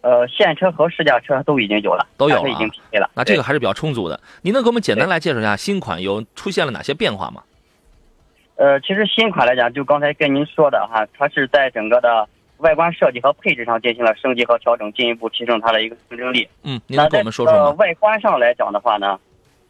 [0.00, 3.10] 呃，现车和试驾车都已经有了，都有了，已经匹配了。
[3.14, 4.18] 那这个还是比较充足的。
[4.40, 7.42] 您能给我们简单来介绍一下新款有出现了哪些变化吗？
[8.56, 16.48] 呃，其实新款来讲，就刚才跟您说的哈，它是在整个的外观设计和配置上进行了升级和调整，进一步提升它的一个竞争力。
[16.62, 17.70] 嗯，您能跟我们说说吗？
[17.72, 19.20] 外观上来讲的话呢？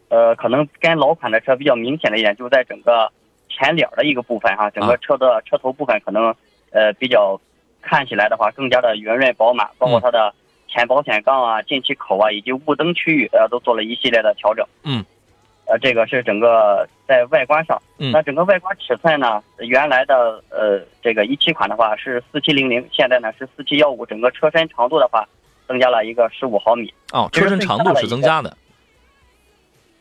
[0.08, 3.10] 呃，可能跟老款的车比较明显的一点，就是在整个
[3.48, 6.34] 前脸的一个部分哈，整个车的车头部分可能
[6.70, 7.38] 呃比较
[7.82, 10.34] 看起来的话更加的圆润饱满，包括它的
[10.68, 14.66] 前保险杠啊、进气口啊以及雾灯区域呃都做了一系列的调整。
[14.82, 15.04] 嗯，
[15.66, 17.80] 呃，这个是整个在外观上。
[17.98, 18.10] 嗯。
[18.12, 25.26] 那整个外观尺寸呢，原来的呃这个一七款的话是四七零零，现在呢是四七幺五，整个车身长度的话
[25.66, 26.92] 增加了一个十五毫米。
[27.12, 28.56] 哦，车身长度是增加的。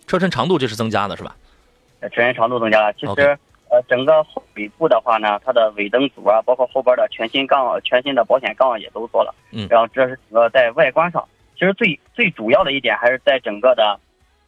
[0.08, 1.36] 车身长度这是增加的是吧？
[2.02, 2.94] 车身长度增加了。
[2.94, 3.38] 其实，
[3.70, 9.36] 呃，整个后尾部的话呢，它的尾灯组啊，包括后边的全新杠、全新的保险杠也都做了。
[9.52, 9.68] 嗯。
[9.70, 14.00] 然后这是呃在外观上，其实最最主要的一点还是在整个的，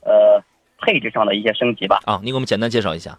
[0.02, 0.41] 呃，
[0.80, 2.00] 配置上的一些升级吧。
[2.06, 3.17] 啊，你给我们简单介绍一下。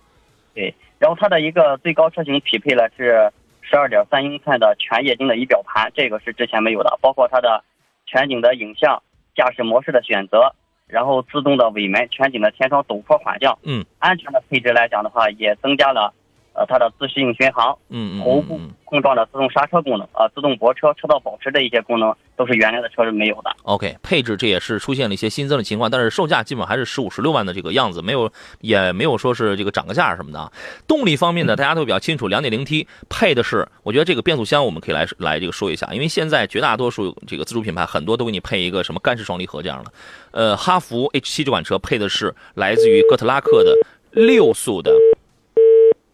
[0.55, 6.98] 对，然后它的一个最高车型匹配了是十二点三英寸的全液晶的仪表盘，这个是之前没有的。
[7.03, 7.62] 包括它的
[8.07, 9.03] 全景的影像、
[9.37, 10.55] 驾驶模式的选择。
[10.90, 16.12] 然后自动的尾门、全景的天窗、陡坡缓降，嗯，安全的配置来讲的话，也增加了，
[16.61, 23.51] 呃，它的自适应巡航，嗯嗯，头部碰撞的自动刹车功能，啊，自动泊车、车道保持的一些功能，都是原来的车是没有的。
[23.62, 30.53] OK，配置这也是出现了一些新增的情况，但是售价基本还是十五、十六万的这个样子，没有，也没有说是这个涨个价什么的。
[30.87, 39.92] 动力方面呢，大家都比较清楚，两点零 T 配的是，我觉得这个变速箱我们可以来来这个说一下，因为现在绝大多数这个自主品牌很多都给你配一个什么干式双离合这样的。
[40.33, 43.75] 呃，哈弗 H 七这款车配的是来自于哥特拉克的
[44.11, 44.92] 六速的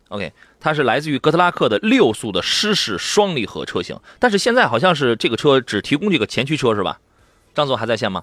[0.09, 6.99] ，OK，它是来自于哥特拉克的六速的湿式双离合车型，但是现在好像是这个车只提供这个前驱车是吧？
[7.55, 8.23] 张总还在线吗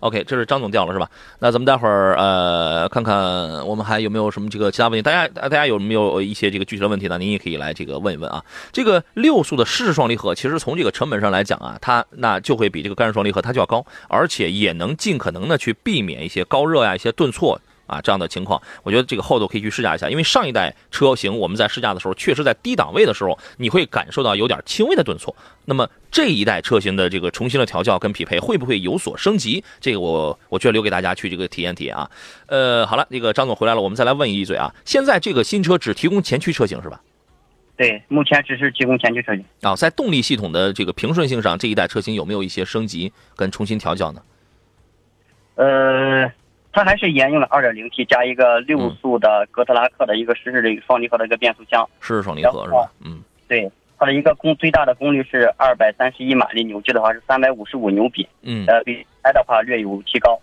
[0.00, 1.10] ？OK，这是张总掉了是吧？
[1.38, 5.02] 那咱们待会儿呃看看我们还有没有什么这个其他问题？
[5.02, 7.16] 大家大家有没有一些这个具体的问题呢？
[7.16, 8.44] 您也可以来这个问一问啊。
[8.70, 17.58] 这个六速的湿式双离合，其实从这个成本上来讲啊，它那就会比这个干式双离合它就要高，而且也能尽可能的去避免一些高热呀、一些顿挫。
[17.86, 25.34] 啊，这样的情况，我觉得这个厚度可以去试驾一下，因为上一代车型我们在试驾的时候，确实在低档位的时候，你会感受到有点轻微的顿挫。
[25.66, 29.62] 那么这一代车型的这个重新的调教跟匹配会不会有所升级？
[29.80, 32.10] 这个我我觉得留给大家去这个体验体验啊。
[32.46, 34.74] 呃，好了，这个张总回来了，我们再来问一嘴啊。
[34.84, 37.00] 现在这个新车只提供前驱车型是吧？
[37.76, 39.44] 对，目前只是提供前驱车型。
[39.60, 44.22] 啊，在动力系统的这个平顺性上，这一代车型有没有一些升级跟重新调教呢？
[45.56, 46.32] 呃。
[46.74, 52.90] 它还是沿用了 2.0T 加一个六速的格特拉克的一个湿式的一个双离合的一个变速箱，湿式双离合是吧？
[53.04, 60.36] 嗯，对，它的一个功最大的功率是231马力，扭矩的话是355牛米，嗯，呃，比 i 的话略有提高，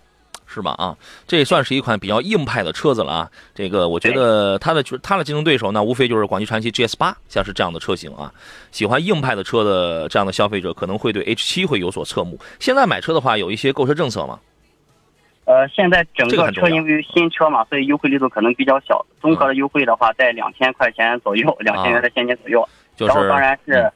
[0.48, 0.72] 是吧？
[0.78, 0.96] 啊，
[1.28, 3.32] 这也算是一款比较硬派的车子了啊。
[3.54, 8.32] 这个我觉得它的它的竞争对手呢，无非就是广汽传祺 GS 八，像是这样的车型啊。
[8.72, 12.40] 喜欢硬派的车的这样的消费者可能会对 H 七会有所侧目。
[12.60, 14.40] 现在买车的话，有一些购车政策吗？
[15.52, 19.06] 呃，现在整个车因为新车嘛，所以优惠力度可能比较小。
[19.20, 22.66] 综合的优惠的话，在两千块钱左右，两千元的现金左右。
[22.98, 23.92] 然后当然是，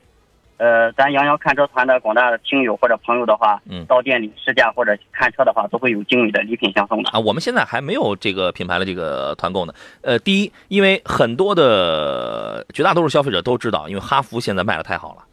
[0.58, 7.20] 呃，咱杨洋看车团的广大的听友或者朋友的话，嗯，到店里试驾或者看车的话，都会有精美的礼品相送的啊。
[7.20, 9.74] 我们现在还没有这个品牌的这个团购呢。
[10.02, 15.24] 呃，第一，因为很多的绝大多数消费者都知道，因为哈弗现在卖的太好了，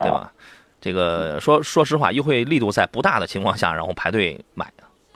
[0.00, 0.30] 对吧？
[0.82, 4.70] 这个说说实话，优惠力度在不大的情况下，然后排队买。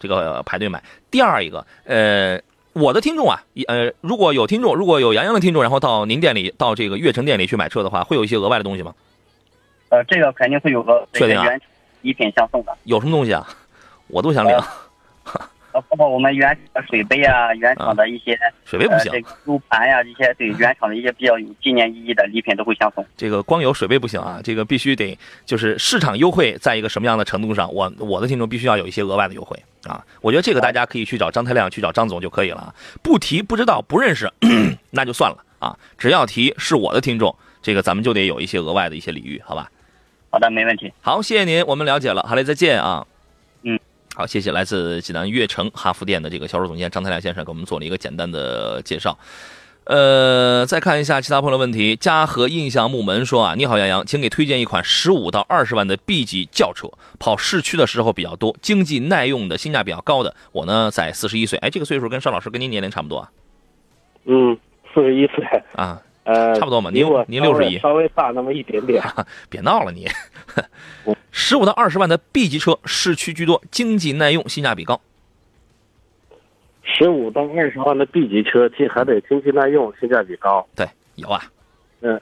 [0.08, 0.82] 这个排队买。
[1.10, 2.40] 第二一个，呃，
[2.72, 8.94] 我的听众啊，呃，如果有听众，如果有杨洋的听众，然后到您店里，到这个悦城店里去买车的话，会有一些额外的东西吗？
[9.90, 11.60] 呃，这个肯定会有个确定啊原
[12.02, 12.76] 礼品相送的。
[12.84, 13.46] 有什么东西啊？
[14.08, 14.54] 我都想领。
[15.72, 23.04] 呃，包括我们原厂的水杯啊，原厂的一些水杯不行呃，这个 U 盘呀，一些对原厂的一些比较有纪念意义的礼品都会相送。
[23.16, 30.04] 这个光有水杯不行啊，这个必须得就是市场优惠在一个什么样的程度上，我我的听众必须要有一些额外的优惠啊。
[30.20, 32.74] 我觉得这个大家可以去找张太亮，去找张总就可以了啊。
[33.02, 34.32] 不提不知道不认识，
[34.90, 35.78] 那就算了啊。
[35.98, 39.70] 只要提是我的听众，这个咱们就得有一些额外的一些礼遇，好吧？
[40.30, 40.92] 好的，没问题。
[41.00, 43.06] 好，谢谢您，我们了解了，好嘞，再见啊。
[43.62, 43.78] 嗯，
[44.14, 49.16] 好，谢谢来自济南悦城哈弗店的这个销售总监张太亮先生给我们做了一个简单的介绍。
[49.84, 51.94] 呃，再看一下其他朋友的问题。
[51.94, 60.34] 嘉禾印象木门说啊，你好杨洋，请给推荐一款十五到二十万的 B 级轿车，跑市区的时候比较多，经济耐用的，性价比较高的。
[60.52, 63.30] 我呢在四十一岁，哎，这个岁数跟邵老师跟您年龄差不多啊。
[64.24, 64.58] 嗯，
[64.94, 65.44] 四十一岁，
[65.74, 69.02] 啊，呃，差不多嘛您您稍微61稍微大那么一点点。
[69.50, 70.08] 别闹了你。
[71.30, 74.98] 十五到二十万的 B 级车，市区居多，经济耐用，性价比高。
[76.84, 80.64] 十五到二十万的 B 级车，既还得经济耐用，性价比高。
[80.76, 81.40] 对，有啊。
[82.00, 82.20] 嗯，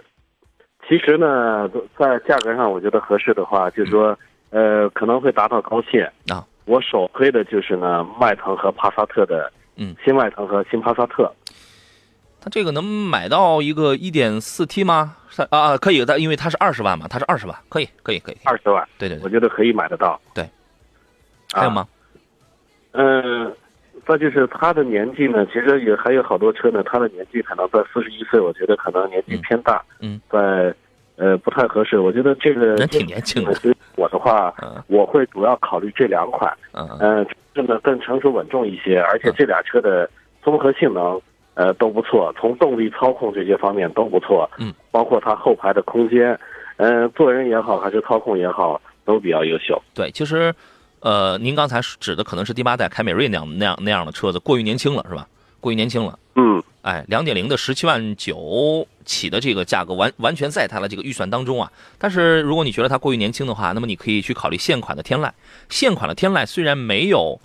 [0.89, 4.17] 其实呢，在价格上我觉得合适的话，就是说，
[4.51, 6.47] 呃，可能会达到高线啊。
[6.65, 11.31] 我首推的就是呢，迈腾和帕萨特的，嗯，新迈腾和新帕萨特。
[12.41, 15.17] 它这个能买到一个一点四 T 吗？
[15.29, 18.37] 是啊，可以的，因为它是二十万嘛，它是二十万，可以，可以，可以。
[18.45, 20.21] 二十万，对对对，我觉得可以买得到。
[20.35, 20.45] 对，
[21.53, 21.87] 啊还有吗？
[22.93, 23.55] 嗯，
[24.07, 30.75] 再就是他的年纪呢，其实也还有好多车呢，他的年纪可能在四十一岁，我觉得可能年纪偏大，嗯，在
[31.17, 31.99] 呃不太合适。
[31.99, 33.53] 我觉得这个人挺年轻的
[33.97, 40.09] 我的话，嗯我会主要考虑这两款，嗯嗯嗯，这个更成熟稳重一些，而且这俩车的
[40.43, 41.21] 综合性能。
[41.55, 46.35] 呃，都不错，从动力、操控这些方面都不错，嗯，包括它后排的空间，
[46.79, 49.79] 嗯、坐人也好，还是操控也好，都比较优秀。
[49.95, 50.51] 对，其实，
[51.03, 55.27] 呃，您刚才指的可能是第八代凯美瑞那样那样那样的车子，过于年轻了，是吧？
[55.59, 56.17] 过于年轻了。
[56.37, 61.71] 嗯，哎，两点零的十七万九起的这个价格完完全在它的这个预算当中啊。
[61.99, 65.29] 但是如果你觉得它过于年轻的话，那么你可以去考虑现款的天籁。
[65.69, 67.41] 现款的天籁虽然没有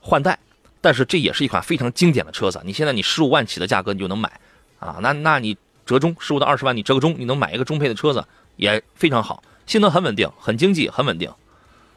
[0.00, 0.38] 换代，
[0.80, 2.60] 但是这也是一款非常经典的车子。
[2.64, 4.30] 你现在你十五万起的价格你就能买
[4.78, 11.28] 啊，那那你折中十五到二十万，你折个中，你能买一个中配的车子也非常好，性能很稳定，很经济，很稳定，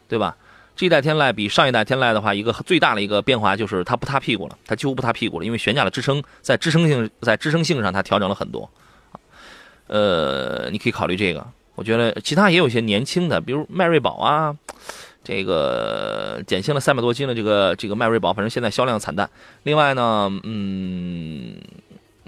[0.08, 0.36] 对吧？
[0.78, 8.70] 这一代天籁比上一代天籁的话，一个最大的一个变化就是它不塌屁股了，它几乎不塌屁股了，因为悬架的支撑在支撑性在支撑性上它调整了很多。
[9.88, 14.54] 呃，你可以考虑这个，我觉得其他也有些年轻的，比如迈锐宝啊，
[15.24, 19.28] 这个减轻了三百多斤的这个这个迈锐宝，反正现在销量惨淡。
[19.64, 21.56] 另外呢，嗯，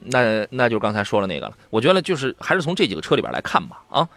[0.06, 4.08] 那那就是刚才说了那个了，我觉得就是还是从这几个车里边来看吧，啊。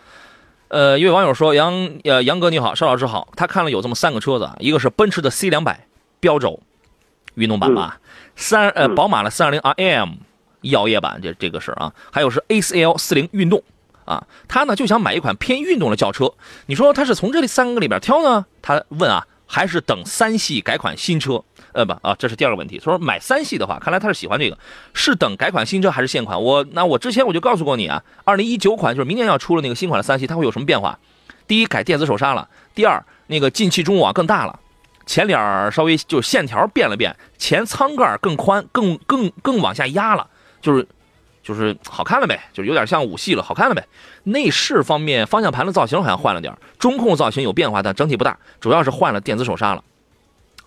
[0.69, 3.27] 呃，一位网友说：“杨呃杨哥你好，邵老师好。
[3.35, 5.85] 他看了有这么三个车子啊，一个是奔驰的 C 两百
[6.19, 6.59] 标轴
[7.35, 7.99] 运动版吧，
[8.35, 10.13] 三呃嗯宝马的三二零 RM
[10.61, 13.61] 摇曳版，这这个是啊，还有是 A4L 四零运动
[14.05, 14.25] 啊。
[14.47, 16.33] 他呢就想买一款偏运动的轿车。
[16.65, 18.45] 你说他是从这里三个里边挑呢？
[18.61, 21.43] 他问啊，还是等三系改款新车？
[21.73, 22.79] 呃不啊，这是第二个问题。
[22.79, 24.57] 他说买三系的话，看来他是喜欢这个，
[24.95, 26.41] 是等改款新车还是现款？
[26.41, 30.97] 我那我之前我就告诉过你啊，二零一九款就是明年要出了那个新款的三系，它会有什么变化？
[31.47, 34.59] 第一，改电子手刹了；第二，那个进气中网更大了，
[35.05, 40.27] 前脸儿稍微就是线条变了变，前舱盖更宽，更更更往下压了，
[40.63, 40.87] 就是
[41.43, 43.85] 就是好看了呗，就是有点像五系了，好看了呗。
[44.23, 49.83] 内饰方面，方向盘的造型好像换了点儿中控造型有变化，但整体不大，主要是换了电子手刹了，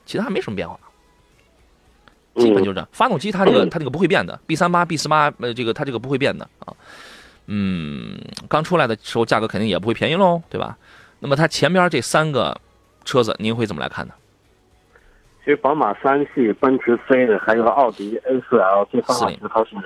[0.04, 0.78] 其他没什么变化。
[2.36, 2.88] 基本就是这样。
[2.92, 6.74] 发动机它这个它这个不会变的，B 三八、B 四八，呃，这个它这个不会变的啊。
[7.46, 10.76] 嗯，刚出来的时候价格肯定也不会便宜喽，对吧？
[11.20, 12.60] 那么它前边这三个
[13.06, 14.12] 车子，您会怎么来看呢？
[15.42, 19.76] 其实宝马三系、奔驰 C 的，还有奥迪 A 四 L 这三款车，它是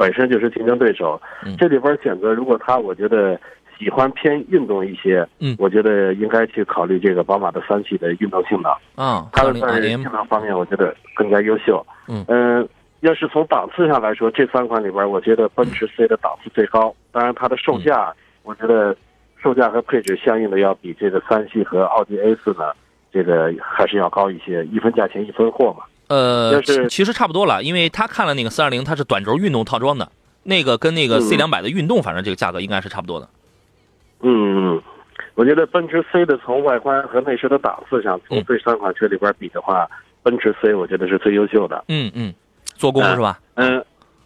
[0.00, 1.20] 本身就是竞争对手。
[1.44, 3.38] 嗯这里边选择，如果他我觉得
[3.78, 8.72] 喜欢偏运动一些，嗯我觉得应该去考虑这个宝马的三系的运动性能。
[8.94, 11.84] 啊，它的在性，能方面，我觉得更加优秀。
[12.08, 12.66] 嗯呃
[13.00, 16.94] 要是从档次上来说，这三款里边，我觉得奔驰 C 的档次最高。
[17.12, 18.10] 当然，它的售价，
[18.42, 18.96] 我觉得
[19.42, 22.72] 售价和配置相应的要比这个三系和奥迪 A 四呢，
[23.12, 24.64] 这个还是要高一些。
[24.66, 25.84] 一分价钱一分货嘛。
[26.10, 30.10] 呃，其其实差不多了，因为他看了那个四二零，它是短轴运动套装的，
[30.42, 33.28] 那个跟那个嗯 C 两百的运动，反正这个价格应该是差不多的。
[34.22, 34.82] 嗯，嗯，
[35.36, 39.88] 我觉得奔驰 C 的从外观和内饰的档次上，从嗯这三款车里边比的话，
[40.24, 41.84] 奔驰 C，我觉得是最优秀的。
[41.86, 42.34] 嗯嗯，
[42.64, 43.38] 做工是吧？
[43.54, 43.84] 嗯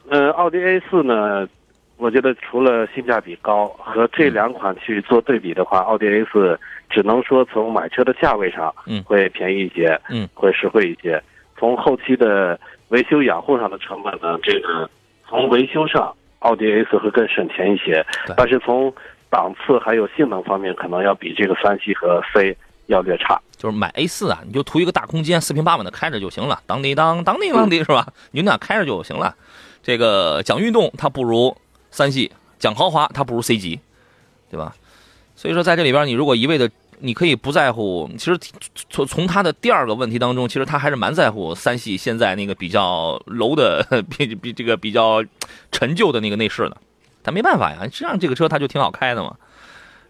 [0.09, 1.47] 嗯，奥迪 A 四呢，
[1.99, 6.59] 我觉得除了性价比高和这两款去做对比的话，奥迪 A 四
[6.89, 11.23] 只能说从买车的价位上，嗯会便宜一些，嗯，会实惠一些。
[11.65, 14.89] 从后期的维修养护上的成本呢，这个
[15.27, 18.05] 从维修上，奥迪 A 四会更省钱一些，
[18.37, 18.93] 但是从
[19.31, 22.55] 档次还有性能方面，可能要比这个三系和 C
[22.85, 23.41] 要略差。
[23.57, 28.09] 就是买 A 四啊，你就图一个大空间，四平八稳的开着就行了，当滴当当滴当滴是吧？
[28.33, 29.35] 你就那样开着就行了。
[29.83, 31.57] 这个讲运动它不如
[31.91, 33.81] 三系，讲豪华它不如 C 级，
[34.51, 34.75] 对吧？
[35.35, 36.71] 所以说在这里边，你如果一味的，
[37.01, 38.39] 你可以不在乎，其实
[38.89, 45.25] 从从他的第二个问题当中，其实他还是蛮在乎三系现在那个比较 low 的 比比这个比较
[45.73, 46.77] 陈旧的那个内饰的。
[47.23, 49.35] 但没办法呀，实际上这个车它就挺好开的嘛。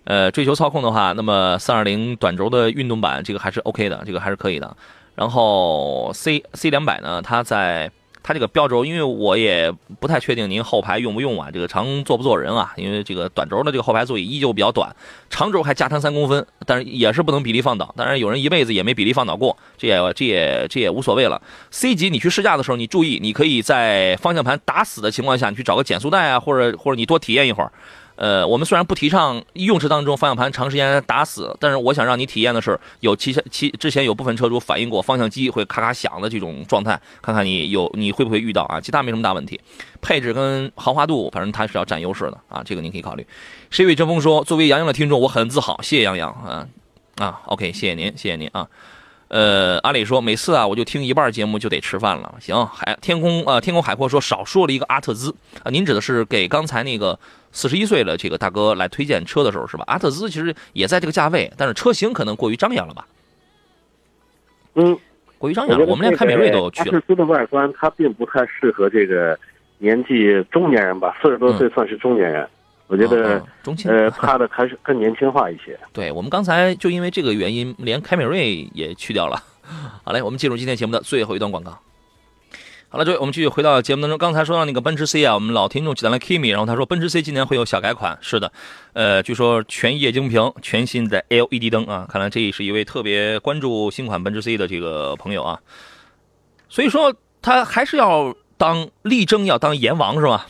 [0.04, 4.76] 呃，追求操控的话，那么320短轴的运动版这个还是 OK 的，这个还是可以的。
[5.14, 7.90] 然后 C C 两百呢，它在
[8.26, 9.70] 它这个标轴，因为我也
[10.00, 12.72] 不太确定您后排用不用啊，这个长坐不坐人啊？
[12.76, 14.90] 因为这个短轴的这个后排座椅依旧比较短，
[15.28, 17.92] 长轴还加长三公分，但是也是不能比例放倒。
[17.94, 21.40] 当然，有人一辈子也没比例放倒过，这也这也这也无所谓了。
[21.70, 27.70] C 级你去试驾的时候，你注意，你可以在方向盘打死的情况下，你去找个减速带啊，或者或者你多体验一会儿。
[28.16, 38.80] 呃，我们虽然不提倡用车当中方向盘长时间打死，但是我想让你体验的是有其其之前有部分车主反映过方向机会咔咔响的这种状态，看看你有你会不会遇到啊？
[38.80, 39.60] 其他没什么大问题，
[40.00, 43.26] 配置跟豪华度，反正它是要占优势的啊，这个您可以考虑。
[43.70, 46.68] 谁与争锋说，作为杨洋的听众，我很自豪，谢谢杨洋啊
[47.16, 48.68] 啊，OK，谢谢您，谢谢您啊。
[49.34, 52.36] 呃，阿里说每次啊，我就听一半节目就得吃饭了。
[52.38, 57.18] 行，海天空呃，天空海阔说少说了一个阿特兹啊，您指的是给刚才那个
[57.50, 59.82] 四十一岁的这个大哥来推荐车的时候是吧？
[59.88, 63.08] 阿特兹其实也在这个价位，但是车型可能过于张扬了吧？
[64.74, 64.96] 嗯，
[65.36, 65.84] 过于张扬了。
[65.86, 66.92] 我们连凯美瑞都去了。
[66.92, 69.36] 阿特兹的外观它并不太适合这个
[69.78, 72.48] 年纪中年人吧，四十多岁算是中年人。
[72.86, 73.42] 我觉得
[73.86, 75.78] 呃，它的还是更年轻化一些。
[75.92, 79.42] 对我们刚才就因为这个原因，连凯美瑞也去掉了。
[80.04, 81.78] 好嘞，我们进入今天节目的最后一段广告。
[82.90, 84.16] 好了，各位，我们继续回到节目当中。
[84.16, 88.16] 刚才说到那个奔驰 C 啊，我们老听众起来了 Kimi，然后他说奔驰 C 今年会有小改款。
[88.20, 88.52] 是的，
[88.92, 95.58] 呃，据说全液晶屏、全新的 LED 灯啊，看来这是一位特别关注新款奔驰 C 的这个朋友啊。
[96.68, 97.12] 所以说
[97.42, 100.46] 他还是要当力争要当阎王是吧？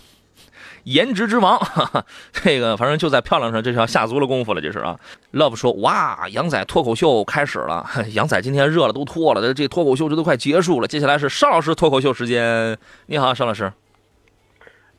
[0.85, 4.99] 颜值之王，哈哈，这个反正就在漂亮上，这是要下足了功夫了，这是啊。
[5.33, 12.79] Love 说：“哇，杨仔脱口秀开始了， 杨仔今天热了都脱了，这这脱口秀这都快结束了，接下来是邵老师脱口秀时间。
[13.07, 13.73] 你好，邵老师。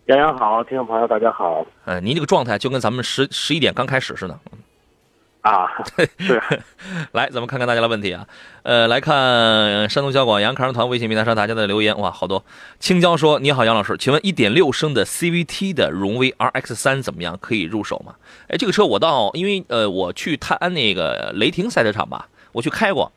[0.08, 1.66] 杨洋好，听众朋友大家好。
[1.86, 4.40] 哎，您这个状态就跟咱们十十一点刚开始似的。
[5.46, 5.70] 啊，
[6.18, 6.41] 是，
[7.12, 8.26] 来，咱们看看大家的问题啊。
[8.64, 12.43] 呃，来看山东交广杨康团微信平台上大家的留言，哇，好多。
[12.80, 17.38] 青椒说：“你好，杨老师，请问1.6升的 CVT 的荣威 RX 三怎么样？
[17.39, 18.16] 可以入手吗？”
[18.50, 23.12] 哎，这个车我到，因为呃，我去泰安那个雷霆赛车场吧，我去开过。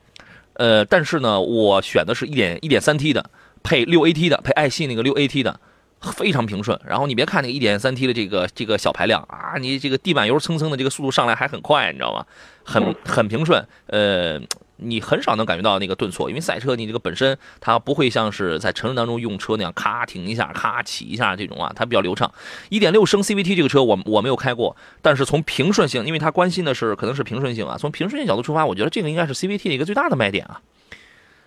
[0.53, 3.31] 呃，但是呢，我选的是一点一点三 T 的，
[3.63, 5.59] 配六 AT 的，配爱信那个六 AT 的。
[6.01, 12.25] 非常平顺，然后你别看那个一点三 T 的这个这个小排量啊，你这个地板油蹭蹭的这个速度上来还很快，你知道吗？
[12.65, 14.41] 很很平顺，呃，
[14.77, 22.31] 你很少能感觉到那个顿挫，因为赛车你这个本身它不会像是在城市当中用车那样咔停一下，咔起一下这种啊，它比较流畅。
[22.69, 30.61] 一点六升 CVT 这个车我我没有开过，但是从平顺性，因为它关心的是可能是平顺性啊，从平顺性角度出发，我觉得这个应该是 CVT 的一个最大的卖点啊。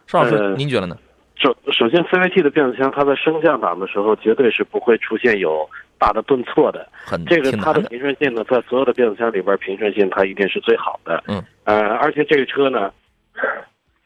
[0.08, 0.98] 邵老师，呃您觉得呢？
[1.42, 5.68] 首首先，CVT 的变速箱，它在升降档的时候绝对是不会出现有
[5.98, 6.88] 大的顿挫的。
[7.04, 11.24] 很这个它的平顺性呢，在所有的变速箱里边，平顺性它一定是最好的。
[11.28, 11.44] 嗯。
[11.64, 12.92] 呃，而且这个车呢，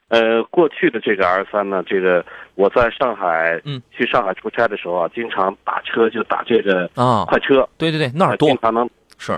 [0.07, 2.23] 呃，过去的这个 R 三呢，这个
[2.55, 9.37] 我在上海，嗯，去上海出差的时候啊，经常打车就打这个啊，快车，对对对，那儿多呃经常能是，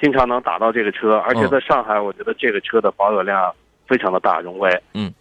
[0.00, 3.54] 经常能打到这个车，而且嗯在上海，我觉得这个车的保有量
[3.86, 4.70] 非常的大，荣威。
[4.94, 5.12] 嗯。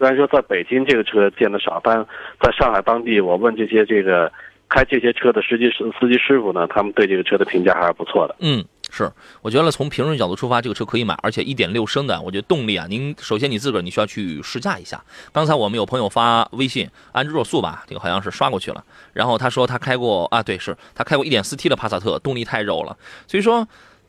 [0.00, 2.02] 虽然说在北京这个车见的少，但
[2.40, 4.32] 在上海当地，我问这些这个
[4.70, 8.34] 开这些车的司机师司机师傅呢，他们对这个车的评价还是不错的。
[8.38, 14.98] 嗯，是，我觉得从平顺角度出发，这个车可以买，而且一点六升的，我觉得动力啊，您首先你自个儿你需要去试驾一下。
[15.32, 18.82] 刚才我们有朋友发微信，安之若素吧，这个好像是刷过去了，
[19.12, 22.96] 然后他说他开过啊，对，是他开过一点四 T 的帕萨特，动力太肉了，
[23.26, 23.68] 所以说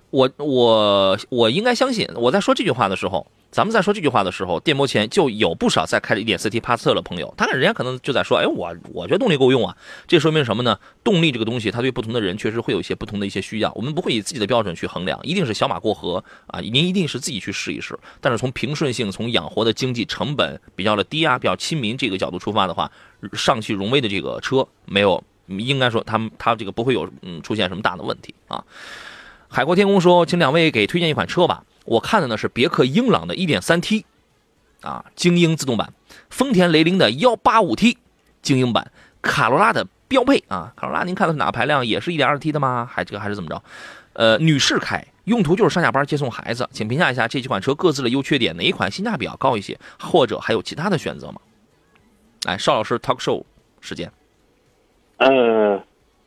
[0.10, 9.76] 我我我应该相信，我在说这句话的时候，咱们在说这句话的时候，电摩前就有不少在开着 1.4T 帕萨特的朋友，他看人家可能就在说，哎，我我觉得动力够用啊。
[10.08, 10.80] 这说明什么呢？
[11.04, 13.70] 动力这个东西，它对不同的人确实会有一些不同的一些需要。
[13.76, 16.62] 我们不会以自己的标准去衡量，一定是小马过河啊。
[16.62, 18.00] 您一定是自己去试一试。
[18.22, 22.90] 但是从平顺性、从养活的经济成本比较的低啊，比较亲民这个角度出发的话，
[23.34, 28.64] 上汽荣威的这个车没有，应该说它它这个不会有嗯出现什么大的问题啊。
[29.50, 31.66] 海阔天空说，请两位给推荐一款车吧。
[31.86, 34.04] 我看的呢是别克英朗的 1.3T，
[34.82, 35.94] 啊，精英自动版，
[36.30, 37.98] 丰田雷凌的 185T
[38.42, 41.86] 精英版，卡罗拉的标配啊，卡罗拉您看的是哪个排量？
[41.86, 42.90] 也是一点二 T 的吗？
[42.92, 43.64] 还这个还是怎么着？
[44.14, 49.80] 呃，女士开，用途就是上下班接送孩子，请评价一下这几款车各自的优缺点，哪一款性价比要高一些？
[50.00, 51.40] 或者还有其他的选择吗？
[52.46, 53.44] 哎，邵老师 talk show
[53.80, 54.12] 时间。
[55.18, 55.82] 呃，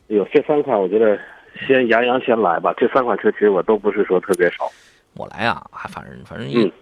[0.07, 1.19] 有这三款，我觉得
[1.67, 2.73] 先杨洋先来吧。
[2.77, 4.71] 这三款车其实我都不是说特别少。
[5.15, 6.73] 我来啊，还反正反正也，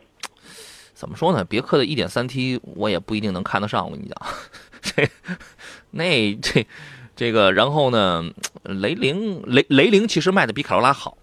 [0.95, 1.45] 怎么说呢？
[1.45, 3.85] 别克的一点三 T 我也不一定能看得上。
[3.85, 4.35] 我跟你讲，
[4.80, 5.09] 这
[5.91, 6.66] 那这
[7.14, 8.24] 这个，然后呢，
[8.64, 11.16] 雷凌雷雷凌其实卖的比卡罗拉好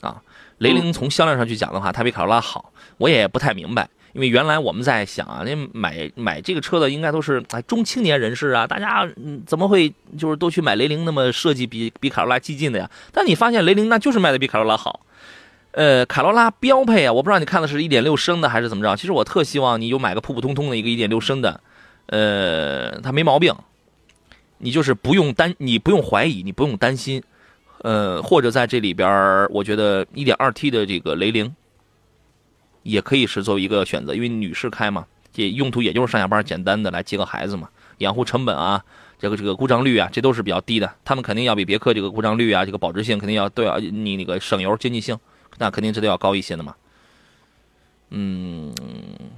[0.00, 0.22] 啊。
[0.58, 2.72] 雷凌从销量上去讲的话，它比卡罗拉好。
[2.98, 9.04] 我也不太明白，因为原来我们在想啊，那买买这个车的应该都是哎中青年人士啊，大家
[9.44, 11.04] 怎么会就是都去买雷凌？
[11.04, 12.88] 那么设计比比卡罗拉激进的呀？
[13.10, 15.00] 但你发现雷凌那就是卖的比卡罗拉好。
[15.74, 18.94] 呃，卡罗拉标配啊，我不知道你看的是一点六升的还是怎么着。
[18.94, 21.60] 其实我特希望你有买个普普通通的一个一点六升的，
[22.06, 23.52] 呃，它没毛病，
[24.58, 27.20] 你就是不用担，你不用怀疑，你不用担心，
[27.82, 31.52] 呃，或者在这里边，我觉得一点二 T 的这个雷凌
[32.84, 37.68] 也可以是作为一个选择，因为女士开嘛，这用途也就是上下班简单的来接个孩子嘛，
[37.98, 38.84] 养护成本啊，
[39.18, 45.18] 这个这个故障率啊，这都是比较低的，他们肯定要比别克这个故障率啊，这个保值性肯定要都要你那个省油经济性。
[45.58, 46.74] 那肯定这都要高一些的嘛，
[48.10, 48.72] 嗯，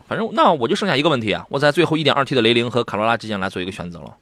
[0.06, 4.16] 反正那我就剩下一个问题啊，我在最后一点二 T 的雷凌和卡罗拉之间来做一个选择了。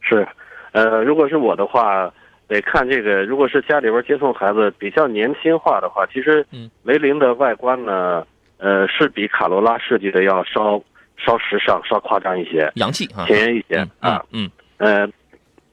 [0.00, 0.26] 是，
[0.72, 2.12] 呃，如果是我的话，
[2.48, 6.44] 得看这个，如果是家里边接送孩子比较年轻化的话，其实，
[6.82, 8.26] 雷凌的外观呢，
[8.58, 10.82] 呃，是比卡罗拉设计的要稍
[11.16, 15.08] 稍时尚、稍夸张一些，洋气前沿一些啊，嗯，呃，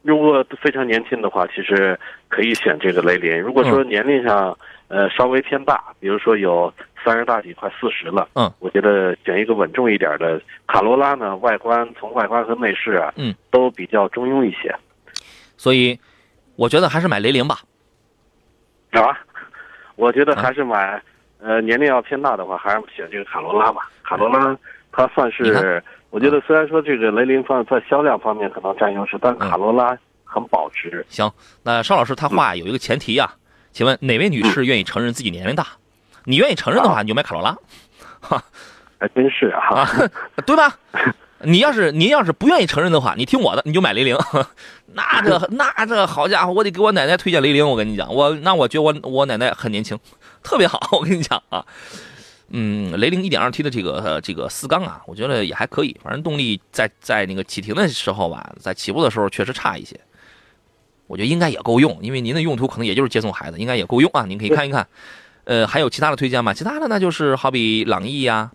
[0.04, 3.42] 如果非常年轻的话，其实可以选这个雷凌。
[3.42, 4.58] 如果说年龄上，
[4.88, 6.74] 呃，稍微偏大，比如说有
[7.04, 8.28] 三十大几，快四十了。
[8.36, 14.74] 嗯，我觉得选一个稳重一点的卡罗拉呢，外观从外观和内饰啊，嗯，都比较中庸一些。
[15.58, 16.00] 所以，
[16.56, 17.58] 我觉得还是买雷凌吧。
[18.92, 19.20] 啊，
[19.96, 21.02] 我觉得还是买，
[21.40, 23.90] 呃，年龄要偏大的话，还是选这个卡罗拉吧。
[24.04, 24.58] 卡罗拉
[24.92, 29.98] 它算是，我觉得虽然说这个雷凌方在销量方面可能占优势，但卡罗拉
[30.28, 31.06] 很保值。
[31.10, 31.32] 行，
[31.64, 33.34] 那邵老师他话有一个前提啊。
[33.72, 35.68] 请问哪位女士愿意承认自己年龄大？
[36.26, 37.56] 你愿意承认的话，你就买卡罗拉，
[38.20, 38.44] 哈，
[39.00, 39.88] 还真是啊，
[40.46, 40.78] 对吧？
[41.42, 44.18] 你要是您要是不愿意承认的话，你听我的，你就买雷凌。
[44.88, 47.70] 那这 那这好家伙，我得给我奶奶推荐雷凌。
[47.70, 49.98] 我跟你讲，我那我觉得我我奶奶很年轻，
[50.42, 50.80] 特别好。
[50.94, 51.64] 我跟你讲啊，
[52.50, 55.96] 嗯，雷凌一点二 T 的这个这个四缸啊，我觉得也还可以。
[56.04, 60.00] 反正动力在在那个启停的时候吧，在起步的时候确实差一些。
[61.08, 64.26] 我觉得应该也够用，因为您的用途可能也就是接送孩子，应该也够用啊。
[64.26, 64.86] 您可以看一看，
[65.46, 66.54] 呃，还有其他的推荐吗？
[66.54, 68.52] 其他的那就是好比朗逸呀，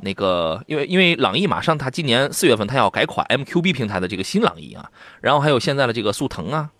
[0.00, 4.90] 那个，因为因为朗逸马上它今年四月份它要改款 MQB 平台的这个新朗逸啊，
[5.22, 6.70] 然后还有现在的这个速腾啊，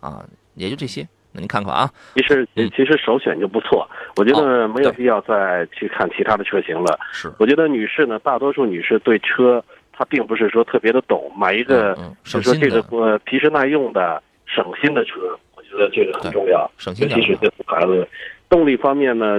[0.00, 1.06] 啊，也就这些。
[1.32, 6.98] 那您看看啊，其实其实首选就不错，我觉得没有必要再去看其他的车型了。
[7.12, 9.64] 是，我觉得女士呢，大多数女士对车。
[10.00, 11.94] 他并不是说特别的懂，买一个
[12.24, 16.70] 就说这个呃皮实耐用的省心的车，我觉得这个很重要。
[16.78, 18.08] 省心尤其是对孩子，
[18.48, 19.38] 动力方面呢，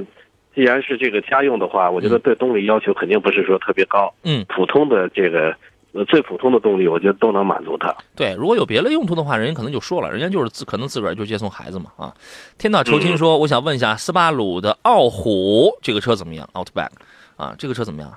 [0.54, 4.14] 既然是这个家用的话，我觉得对动力要求肯定不是说特别高。
[4.22, 5.52] 嗯，普通的这个
[5.94, 7.92] 呃最普通的动力，我觉得都能满足他。
[8.16, 12.14] 对，如果有别的用途的话，人家可能就说了，人家就是自可能自个儿就接送孩子嘛啊。
[12.60, 16.92] 天道酬勤说，我想问一下斯巴鲁的傲虎这个车怎么样？Outback
[17.36, 18.16] 啊，这个车怎么样？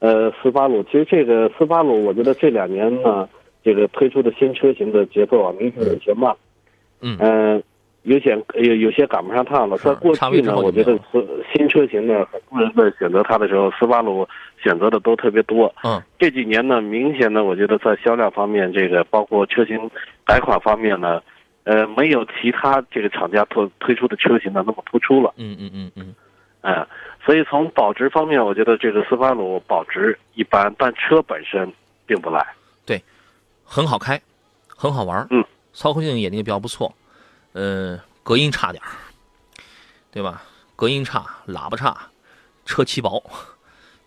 [0.00, 3.28] 呃，斯巴鲁其实这个斯巴鲁，我觉得这两年呢，
[3.62, 6.34] 这个推出的新车型的节奏啊，明显有些慢。
[7.00, 7.62] 嗯。
[8.04, 9.76] 有些有有些赶不上趟了。
[9.76, 11.22] 在过去呢，我觉得是
[11.52, 14.26] 新车型呢，很多人在选择它的时候，斯巴鲁
[14.56, 15.70] 选择的都特别多。
[15.84, 16.00] 嗯。
[16.18, 19.78] 这几年呢，明显呢，我觉得在销量方面，这个包括车型
[20.24, 21.20] 改款方面呢，
[21.64, 25.34] 呃，没有其他这个厂家推推出的车型呢那么突出了。
[25.36, 26.14] 嗯嗯嗯嗯。
[26.62, 26.86] 哎。
[27.22, 31.70] 所以从保值方面，我觉得这个斯巴鲁保值一般，但车本身
[32.06, 32.44] 并不赖。
[32.86, 33.00] 对，
[33.62, 34.20] 很好开，
[34.66, 35.44] 很好玩嗯，
[35.74, 36.92] 操控性也那个比较不错。
[37.52, 38.82] 嗯，隔音差点
[40.10, 40.42] 对吧？
[40.74, 41.94] 隔音差，喇叭差，
[42.64, 43.22] 车漆薄，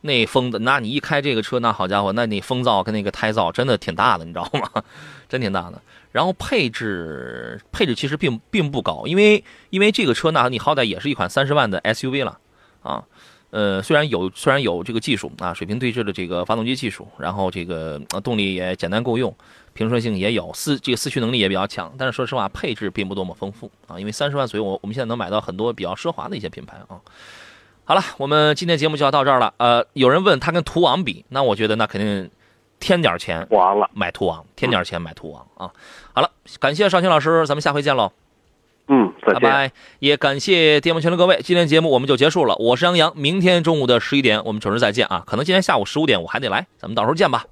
[0.02, 4.84] 那风的，那你一开这个车，那好家伙，那你风噪跟那个胎噪真的挺大的，你知道吗？
[5.30, 5.80] 真挺大的。
[6.12, 12.40] 然后配置配置其实并并不高，因为因为这个车呢，你好歹也是一款三十万的 SUV 了
[12.84, 13.04] 啊。
[13.50, 19.32] 呃，虽然有虽然有这个技术啊，水平对置的这个发动机技术，然后这个动力也简单够用，
[19.74, 24.00] 平顺性也有，四这个四驱能力也比较强，但是说实话，配置并不多么丰富啊。
[24.00, 26.98] 因为三十万左右，我我们现在能买到很多比较奢华的一些品牌啊。
[27.86, 29.54] 好了，我们今天节目就要到这儿了。
[29.58, 32.32] 呃，有人问他跟途昂比，那我觉得那肯定
[32.80, 35.72] 添点钱，完了买途昂，添点钱买途昂啊。
[36.12, 38.12] 好了，感谢邵青老师，咱们下回见喽。
[38.88, 39.72] 嗯，拜拜。
[40.00, 42.56] 也感谢电报群的各位，今天节目我们就结束了。
[42.58, 45.24] 我是杨洋，明天中午的十一点我们准时再见啊。
[45.26, 47.46] 可能今天下午十五点我还得来，咱们到时候见吧。